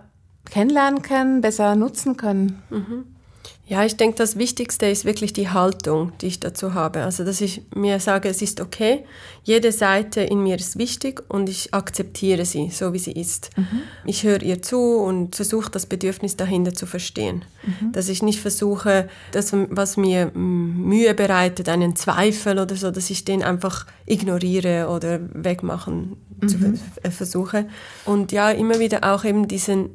kennenlernen 0.49 1.01
können, 1.01 1.41
besser 1.41 1.75
nutzen 1.75 2.15
können? 2.15 2.63
Mhm. 2.69 3.12
Ja, 3.65 3.85
ich 3.85 3.95
denke, 3.95 4.17
das 4.17 4.37
Wichtigste 4.37 4.87
ist 4.87 5.05
wirklich 5.05 5.31
die 5.31 5.49
Haltung, 5.49 6.11
die 6.19 6.27
ich 6.27 6.41
dazu 6.41 6.73
habe. 6.73 7.03
Also, 7.03 7.23
dass 7.23 7.39
ich 7.39 7.61
mir 7.73 8.01
sage, 8.01 8.27
es 8.27 8.41
ist 8.41 8.59
okay, 8.59 9.05
jede 9.43 9.71
Seite 9.71 10.19
in 10.19 10.43
mir 10.43 10.57
ist 10.57 10.77
wichtig 10.77 11.23
und 11.29 11.47
ich 11.47 11.73
akzeptiere 11.73 12.43
sie, 12.43 12.69
so 12.71 12.91
wie 12.91 12.99
sie 12.99 13.13
ist. 13.13 13.51
Mhm. 13.55 13.81
Ich 14.05 14.23
höre 14.23 14.41
ihr 14.41 14.61
zu 14.61 14.97
und 14.97 15.37
versuche, 15.37 15.71
das 15.71 15.85
Bedürfnis 15.85 16.35
dahinter 16.35 16.73
zu 16.73 16.85
verstehen. 16.85 17.45
Mhm. 17.65 17.93
Dass 17.93 18.09
ich 18.09 18.21
nicht 18.21 18.41
versuche, 18.41 19.07
das, 19.31 19.53
was 19.53 19.95
mir 19.95 20.31
Mühe 20.33 21.13
bereitet, 21.13 21.69
einen 21.69 21.95
Zweifel 21.95 22.59
oder 22.59 22.75
so, 22.75 22.91
dass 22.91 23.09
ich 23.09 23.23
den 23.23 23.43
einfach 23.43 23.85
ignoriere 24.05 24.89
oder 24.89 25.21
wegmachen 25.33 26.17
mhm. 26.41 26.47
zu, 26.49 26.57
äh, 27.01 27.09
versuche. 27.11 27.69
Und 28.03 28.33
ja, 28.33 28.51
immer 28.51 28.79
wieder 28.79 29.05
auch 29.05 29.23
eben 29.23 29.47
diesen 29.47 29.91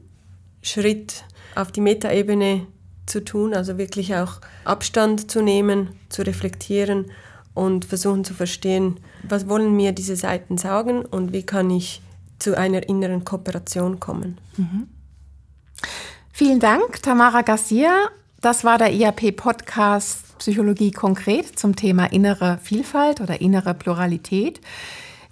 Schritt 0.62 1.24
auf 1.54 1.70
die 1.70 1.82
Metaebene 1.82 2.66
zu 3.08 3.24
tun, 3.24 3.54
also 3.54 3.78
wirklich 3.78 4.14
auch 4.14 4.40
Abstand 4.64 5.30
zu 5.30 5.42
nehmen, 5.42 5.88
zu 6.08 6.22
reflektieren 6.22 7.06
und 7.54 7.84
versuchen 7.84 8.24
zu 8.24 8.34
verstehen, 8.34 9.00
was 9.22 9.48
wollen 9.48 9.74
mir 9.74 9.92
diese 9.92 10.16
Seiten 10.16 10.58
sagen 10.58 11.04
und 11.04 11.32
wie 11.32 11.42
kann 11.42 11.70
ich 11.70 12.02
zu 12.38 12.56
einer 12.56 12.88
inneren 12.88 13.24
Kooperation 13.24 13.98
kommen. 13.98 14.38
Mhm. 14.56 14.88
Vielen 16.32 16.60
Dank, 16.60 17.02
Tamara 17.02 17.42
Garcia. 17.42 18.10
Das 18.40 18.62
war 18.62 18.78
der 18.78 18.92
IAP-Podcast 18.92 20.38
Psychologie 20.38 20.92
konkret 20.92 21.58
zum 21.58 21.74
Thema 21.74 22.06
innere 22.06 22.60
Vielfalt 22.62 23.20
oder 23.20 23.40
innere 23.40 23.74
Pluralität. 23.74 24.60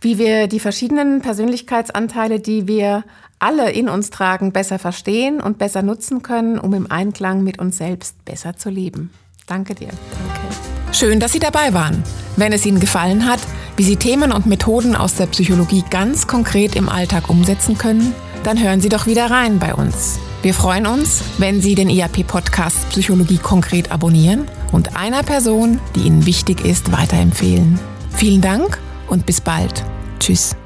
Wie 0.01 0.19
wir 0.19 0.49
die 0.49 0.61
verschiedenen 0.61 1.23
Persönlichkeitsanteile, 1.23 2.41
die 2.41 2.67
wir 2.67 3.05
alle 3.39 3.71
in 3.71 3.89
uns 3.89 4.11
tragen, 4.11 4.53
besser 4.53 4.79
verstehen 4.79 5.41
und 5.41 5.59
besser 5.59 5.83
nutzen 5.83 6.23
können, 6.23 6.59
um 6.59 6.73
im 6.75 6.91
Einklang 6.91 7.43
mit 7.43 7.59
uns 7.59 7.79
selbst 7.79 8.25
besser 8.25 8.57
zu 8.57 8.71
leben. 8.71 9.11
Danke 9.47 9.75
dir. 9.75 9.89
Danke. 9.89 10.67
Schön, 10.93 11.21
dass 11.21 11.33
Sie 11.33 11.39
dabei 11.39 11.75
waren. 11.75 12.03
Wenn 12.37 12.53
es 12.53 12.65
Ihnen 12.65 12.81
gefallen 12.81 13.27
hat, 13.27 13.41
wie 13.77 13.83
Sie 13.83 13.97
Themen 13.97 14.33
und 14.33 14.47
Methoden 14.47 14.97
aus 14.97 15.15
der 15.17 15.27
Psychologie 15.27 15.85
ganz 15.91 16.27
konkret 16.27 16.75
im 16.75 16.89
Alltag 16.89 17.29
umsetzen 17.29 17.77
können, 17.77 18.15
dann 18.45 18.63
hören 18.63 18.81
Sie 18.81 18.89
doch 18.89 19.07
wieder 19.07 19.31
rein 19.31 19.59
bei 19.59 19.75
uns. 19.75 20.19
Wir 20.43 20.55
freuen 20.55 20.87
uns, 20.87 21.23
wenn 21.39 21.61
Sie 21.61 21.75
den 21.75 21.91
IAP-Podcast 21.91 22.89
Psychologie 22.91 23.39
konkret 23.39 23.91
abonnieren 23.91 24.49
und 24.73 24.97
einer 24.97 25.23
Person, 25.23 25.81
die 25.95 26.07
Ihnen 26.07 26.25
wichtig 26.25 26.65
ist, 26.65 26.93
weiterempfehlen. 26.93 27.79
Vielen 28.17 28.41
Dank 28.41 28.79
und 29.09 29.27
bis 29.27 29.41
bald. 29.41 29.85
Tschüss. 30.19 30.57